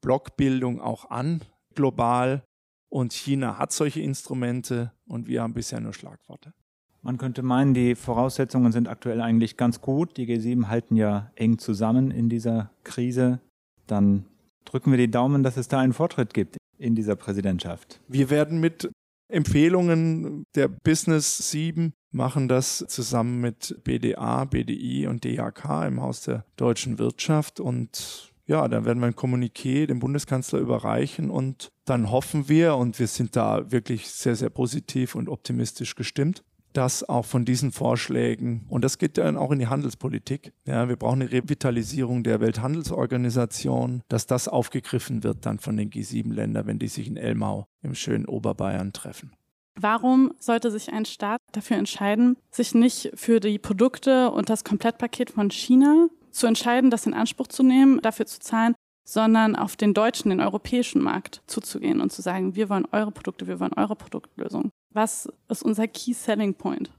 Blockbildung 0.01 0.79
auch 0.79 1.09
an, 1.09 1.41
global. 1.73 2.43
Und 2.89 3.11
China 3.11 3.57
hat 3.57 3.71
solche 3.71 4.01
Instrumente 4.01 4.93
und 5.07 5.27
wir 5.27 5.41
haben 5.41 5.55
bisher 5.55 5.79
nur 5.79 5.93
Schlagworte. 5.93 6.53
Man 7.01 7.17
könnte 7.17 7.41
meinen, 7.41 7.73
die 7.73 7.95
Voraussetzungen 7.95 8.71
sind 8.71 8.87
aktuell 8.87 9.21
eigentlich 9.21 9.57
ganz 9.57 9.81
gut. 9.81 10.15
Die 10.17 10.27
G7 10.27 10.67
halten 10.67 10.95
ja 10.95 11.31
eng 11.35 11.57
zusammen 11.57 12.11
in 12.11 12.29
dieser 12.29 12.69
Krise. 12.83 13.39
Dann 13.87 14.27
Drücken 14.65 14.91
wir 14.91 14.97
die 14.97 15.11
Daumen, 15.11 15.43
dass 15.43 15.57
es 15.57 15.67
da 15.67 15.79
einen 15.79 15.93
Fortschritt 15.93 16.33
gibt 16.33 16.57
in 16.77 16.95
dieser 16.95 17.15
Präsidentschaft. 17.15 18.01
Wir 18.07 18.29
werden 18.29 18.59
mit 18.59 18.89
Empfehlungen 19.27 20.45
der 20.55 20.67
Business 20.67 21.49
7 21.49 21.93
machen 22.11 22.47
das 22.47 22.85
zusammen 22.87 23.41
mit 23.41 23.77
BDA, 23.83 24.45
BDI 24.45 25.07
und 25.07 25.25
DHK 25.25 25.87
im 25.87 26.01
Haus 26.01 26.21
der 26.21 26.45
deutschen 26.55 26.97
Wirtschaft 26.99 27.59
und 27.59 28.31
ja, 28.47 28.67
dann 28.67 28.85
werden 28.85 28.99
wir 28.99 29.07
ein 29.07 29.15
Kommuniqué 29.15 29.87
dem 29.87 29.99
Bundeskanzler 29.99 30.59
überreichen 30.59 31.31
und 31.31 31.69
dann 31.85 32.11
hoffen 32.11 32.47
wir, 32.47 32.75
und 32.75 32.99
wir 32.99 33.07
sind 33.07 33.35
da 33.35 33.71
wirklich 33.71 34.07
sehr, 34.07 34.35
sehr 34.35 34.51
positiv 34.51 35.15
und 35.15 35.29
optimistisch 35.29 35.95
gestimmt, 35.95 36.43
dass 36.75 37.07
auch 37.07 37.25
von 37.25 37.45
diesen 37.45 37.71
Vorschlägen, 37.71 38.65
und 38.69 38.83
das 38.83 38.97
geht 38.97 39.17
dann 39.17 39.37
auch 39.37 39.51
in 39.51 39.59
die 39.59 39.67
Handelspolitik, 39.67 40.53
ja, 40.65 40.89
wir 40.89 40.95
brauchen 40.95 41.21
eine 41.21 41.31
Revitalisierung 41.31 42.23
der 42.23 42.39
Welthandelsorganisation, 42.39 44.01
dass 44.09 44.27
das 44.27 44.47
aufgegriffen 44.47 45.23
wird 45.23 45.45
dann 45.45 45.59
von 45.59 45.77
den 45.77 45.89
G7-Ländern, 45.89 46.67
wenn 46.67 46.79
die 46.79 46.87
sich 46.87 47.07
in 47.07 47.17
Elmau 47.17 47.65
im 47.81 47.95
schönen 47.95 48.25
Oberbayern 48.25 48.93
treffen. 48.93 49.33
Warum 49.77 50.33
sollte 50.39 50.71
sich 50.71 50.93
ein 50.93 51.05
Staat 51.05 51.41
dafür 51.51 51.77
entscheiden, 51.77 52.37
sich 52.49 52.73
nicht 52.73 53.11
für 53.15 53.39
die 53.39 53.59
Produkte 53.59 54.31
und 54.31 54.49
das 54.49 54.63
Komplettpaket 54.63 55.31
von 55.31 55.49
China 55.51 56.07
zu 56.31 56.47
entscheiden, 56.47 56.89
das 56.89 57.05
in 57.05 57.13
Anspruch 57.13 57.47
zu 57.47 57.61
nehmen, 57.63 58.01
dafür 58.01 58.25
zu 58.25 58.39
zahlen, 58.39 58.73
sondern 59.05 59.55
auf 59.55 59.75
den 59.75 59.93
deutschen, 59.93 60.29
den 60.29 60.41
europäischen 60.41 61.01
Markt 61.01 61.41
zuzugehen 61.45 62.01
und 62.01 62.11
zu 62.11 62.21
sagen, 62.21 62.55
wir 62.55 62.69
wollen 62.69 62.87
eure 62.91 63.11
Produkte, 63.11 63.47
wir 63.47 63.59
wollen 63.59 63.73
eure 63.73 63.95
Produktlösung. 63.95 64.71
Was 64.95 65.27
ist 65.49 65.61
unser 65.61 65.89
Key 65.89 66.13
Selling 66.13 66.53
Point? 66.53 66.89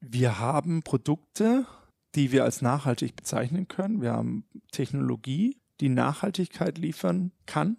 Wir 0.00 0.38
haben 0.38 0.82
Produkte, 0.82 1.66
die 2.14 2.32
wir 2.32 2.42
als 2.42 2.62
nachhaltig 2.62 3.14
bezeichnen 3.14 3.68
können. 3.68 4.00
Wir 4.00 4.12
haben 4.12 4.46
Technologie, 4.70 5.60
die 5.80 5.90
Nachhaltigkeit 5.90 6.78
liefern 6.78 7.32
kann. 7.44 7.76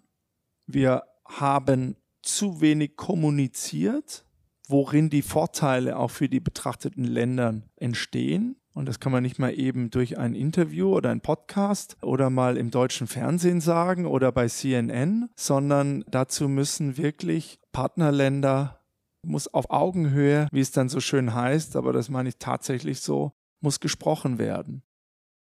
Wir 0.68 1.02
haben 1.26 1.96
zu 2.22 2.60
wenig 2.60 2.94
kommuniziert, 2.94 4.24
worin 4.68 5.10
die 5.10 5.22
Vorteile 5.22 5.98
auch 5.98 6.12
für 6.12 6.28
die 6.28 6.38
betrachteten 6.38 7.02
Länder 7.02 7.60
entstehen. 7.74 8.54
Und 8.72 8.86
das 8.86 9.00
kann 9.00 9.10
man 9.10 9.24
nicht 9.24 9.40
mal 9.40 9.58
eben 9.58 9.90
durch 9.90 10.16
ein 10.16 10.36
Interview 10.36 10.94
oder 10.94 11.10
ein 11.10 11.22
Podcast 11.22 11.96
oder 12.02 12.30
mal 12.30 12.56
im 12.56 12.70
deutschen 12.70 13.08
Fernsehen 13.08 13.60
sagen 13.60 14.06
oder 14.06 14.30
bei 14.30 14.46
CNN, 14.46 15.28
sondern 15.34 16.04
dazu 16.06 16.48
müssen 16.48 16.96
wirklich 16.96 17.58
Partnerländer, 17.72 18.83
muss 19.26 19.52
auf 19.52 19.70
Augenhöhe, 19.70 20.48
wie 20.52 20.60
es 20.60 20.70
dann 20.70 20.88
so 20.88 21.00
schön 21.00 21.34
heißt, 21.34 21.76
aber 21.76 21.92
das 21.92 22.08
meine 22.08 22.28
ich 22.28 22.36
tatsächlich 22.38 23.00
so, 23.00 23.32
muss 23.60 23.80
gesprochen 23.80 24.38
werden. 24.38 24.82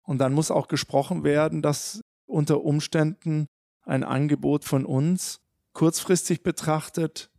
Und 0.04 0.18
dann 0.20 0.34
muss 0.34 0.52
auch 0.52 0.68
gesprochen 0.68 1.24
werden, 1.24 1.62
dass 1.62 2.02
unter 2.26 2.62
Umständen 2.64 3.48
ein 3.84 4.04
Angebot 4.04 4.66
von 4.66 4.86
uns 4.86 5.42
kurzfristig 5.74 6.44
betrachtet 6.44 7.30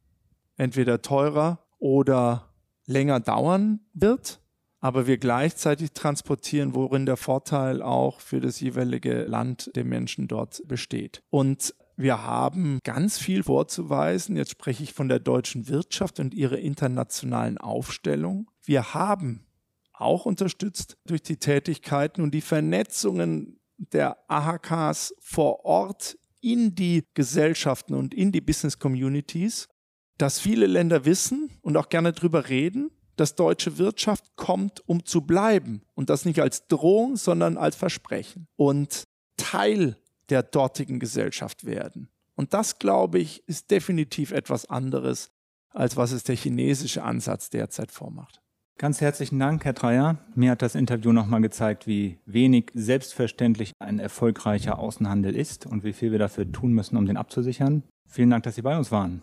entweder 0.57 1.03
teurer 1.03 1.66
oder 1.79 2.53
länger 2.87 3.21
dauern 3.21 3.81
wird 3.93 4.40
aber 4.81 5.07
wir 5.07 5.19
gleichzeitig 5.19 5.93
transportieren, 5.93 6.75
worin 6.75 7.07
der 7.07 7.19
Vorteil 7.19 7.83
auch 7.83 8.21
für 8.21 8.40
das 8.40 8.61
jeweilige 8.61 9.25
Land 9.25 9.71
der 9.77 9.85
Menschen 9.85 10.27
dort 10.27 10.62
besteht. 10.66 11.23
Und 11.29 11.75
wir 12.00 12.22
haben 12.22 12.78
ganz 12.82 13.18
viel 13.18 13.42
vorzuweisen. 13.42 14.36
Jetzt 14.36 14.52
spreche 14.52 14.82
ich 14.82 14.94
von 14.94 15.08
der 15.08 15.18
deutschen 15.18 15.68
Wirtschaft 15.68 16.18
und 16.18 16.32
ihrer 16.34 16.58
internationalen 16.58 17.58
Aufstellung. 17.58 18.50
Wir 18.64 18.94
haben 18.94 19.44
auch 19.92 20.24
unterstützt 20.24 20.96
durch 21.06 21.22
die 21.22 21.36
Tätigkeiten 21.36 22.22
und 22.22 22.32
die 22.32 22.40
Vernetzungen 22.40 23.60
der 23.76 24.16
AHKs 24.28 25.14
vor 25.20 25.64
Ort 25.66 26.16
in 26.40 26.74
die 26.74 27.04
Gesellschaften 27.12 27.94
und 27.94 28.14
in 28.14 28.32
die 28.32 28.40
Business 28.40 28.78
Communities, 28.78 29.68
dass 30.16 30.38
viele 30.38 30.66
Länder 30.66 31.04
wissen 31.04 31.50
und 31.60 31.76
auch 31.76 31.90
gerne 31.90 32.12
darüber 32.12 32.48
reden, 32.48 32.90
dass 33.16 33.34
deutsche 33.34 33.76
Wirtschaft 33.76 34.24
kommt, 34.36 34.82
um 34.88 35.04
zu 35.04 35.20
bleiben. 35.20 35.82
Und 35.94 36.08
das 36.08 36.24
nicht 36.24 36.40
als 36.40 36.66
Drohung, 36.66 37.16
sondern 37.16 37.58
als 37.58 37.76
Versprechen. 37.76 38.46
Und 38.56 39.04
Teil 39.36 39.98
der 40.31 40.43
dortigen 40.43 40.99
Gesellschaft 40.99 41.64
werden. 41.64 42.09
Und 42.37 42.55
das, 42.55 42.79
glaube 42.79 43.19
ich, 43.19 43.47
ist 43.47 43.71
definitiv 43.71 44.33
etwas 44.33 44.66
anderes, 44.66 45.31
als 45.73 45.97
was 45.97 46.12
es 46.12 46.25
der 46.25 46.37
chinesische 46.37 47.03
Ansatz 47.03 47.51
derzeit 47.51 47.90
vormacht. 47.90 48.40
Ganz 48.79 49.03
herzlichen 49.03 49.38
Dank, 49.38 49.64
Herr 49.64 49.75
Dreier. 49.75 50.19
Mir 50.35 50.53
hat 50.53 50.62
das 50.62 50.75
Interview 50.75 51.12
nochmal 51.12 51.43
gezeigt, 51.43 51.87
wie 51.87 52.19
wenig 52.25 52.71
selbstverständlich 52.73 53.73
ein 53.79 53.99
erfolgreicher 53.99 54.79
Außenhandel 54.79 55.37
ist 55.37 55.66
und 55.66 55.85
wie 55.85 55.93
viel 55.93 56.12
wir 56.12 56.19
dafür 56.19 56.51
tun 56.51 56.73
müssen, 56.73 56.97
um 56.97 57.05
den 57.05 57.19
abzusichern. 57.19 57.83
Vielen 58.09 58.31
Dank, 58.31 58.45
dass 58.45 58.55
Sie 58.55 58.62
bei 58.62 58.79
uns 58.79 58.90
waren. 58.90 59.23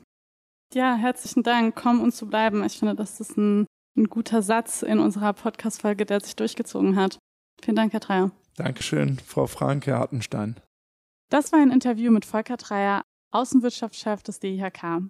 Ja, 0.74 0.96
herzlichen 0.96 1.42
Dank. 1.42 1.76
Kommen 1.76 2.02
und 2.02 2.14
zu 2.14 2.28
bleiben. 2.28 2.64
Ich 2.64 2.78
finde, 2.78 2.94
das 2.94 3.20
ist 3.20 3.36
ein 3.36 3.66
ein 3.98 4.06
guter 4.06 4.42
Satz 4.42 4.84
in 4.84 5.00
unserer 5.00 5.34
Podcast-Folge, 5.34 6.06
der 6.06 6.22
sich 6.22 6.36
durchgezogen 6.36 6.96
hat. 6.96 7.18
Vielen 7.62 7.76
Dank, 7.76 7.94
Herr 7.94 8.00
Dreier. 8.00 8.32
Dankeschön, 8.56 9.20
Frau 9.26 9.48
Franke 9.48 9.98
Hartenstein. 9.98 10.56
Das 11.30 11.52
war 11.52 11.60
ein 11.60 11.72
Interview 11.72 12.10
mit 12.10 12.24
Volker 12.24 12.56
Dreier, 12.56 13.04
Außenwirtschaftschef 13.32 14.24
des 14.24 14.40
DIHK. 14.40 15.02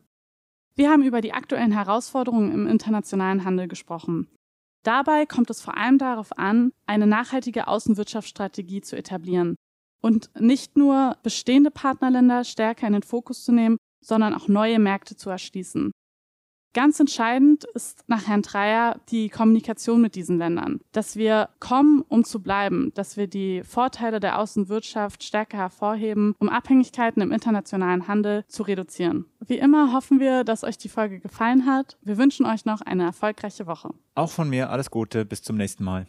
Wir 0.73 0.89
haben 0.89 1.03
über 1.03 1.21
die 1.21 1.33
aktuellen 1.33 1.71
Herausforderungen 1.71 2.51
im 2.51 2.67
internationalen 2.67 3.43
Handel 3.43 3.67
gesprochen. 3.67 4.27
Dabei 4.83 5.27
kommt 5.27 5.51
es 5.51 5.61
vor 5.61 5.77
allem 5.77 5.99
darauf 5.99 6.35
an, 6.37 6.71
eine 6.87 7.05
nachhaltige 7.05 7.67
Außenwirtschaftsstrategie 7.67 8.81
zu 8.81 8.97
etablieren 8.97 9.57
und 10.01 10.31
nicht 10.39 10.75
nur 10.75 11.17
bestehende 11.21 11.69
Partnerländer 11.69 12.43
stärker 12.43 12.87
in 12.87 12.93
den 12.93 13.03
Fokus 13.03 13.43
zu 13.43 13.51
nehmen, 13.51 13.77
sondern 14.03 14.33
auch 14.33 14.47
neue 14.47 14.79
Märkte 14.79 15.15
zu 15.15 15.29
erschließen. 15.29 15.91
Ganz 16.73 16.99
entscheidend 16.99 17.63
ist 17.73 18.03
nach 18.07 18.27
Herrn 18.27 18.41
Dreier 18.43 18.99
die 19.09 19.29
Kommunikation 19.29 20.01
mit 20.01 20.15
diesen 20.15 20.37
Ländern, 20.37 20.79
dass 20.91 21.15
wir 21.15 21.49
kommen, 21.59 22.03
um 22.07 22.23
zu 22.23 22.41
bleiben, 22.41 22.91
dass 22.93 23.17
wir 23.17 23.27
die 23.27 23.63
Vorteile 23.63 24.19
der 24.19 24.39
Außenwirtschaft 24.39 25.23
stärker 25.23 25.57
hervorheben, 25.57 26.35
um 26.39 26.49
Abhängigkeiten 26.49 27.21
im 27.21 27.31
internationalen 27.31 28.07
Handel 28.07 28.43
zu 28.47 28.63
reduzieren. 28.63 29.25
Wie 29.45 29.57
immer 29.57 29.93
hoffen 29.93 30.19
wir, 30.19 30.43
dass 30.43 30.63
euch 30.63 30.77
die 30.77 30.89
Folge 30.89 31.19
gefallen 31.19 31.65
hat. 31.65 31.97
Wir 32.01 32.17
wünschen 32.17 32.45
euch 32.45 32.65
noch 32.65 32.81
eine 32.81 33.03
erfolgreiche 33.03 33.65
Woche. 33.65 33.89
Auch 34.15 34.29
von 34.29 34.49
mir 34.49 34.69
alles 34.69 34.91
Gute, 34.91 35.25
bis 35.25 35.41
zum 35.41 35.57
nächsten 35.57 35.83
Mal. 35.83 36.07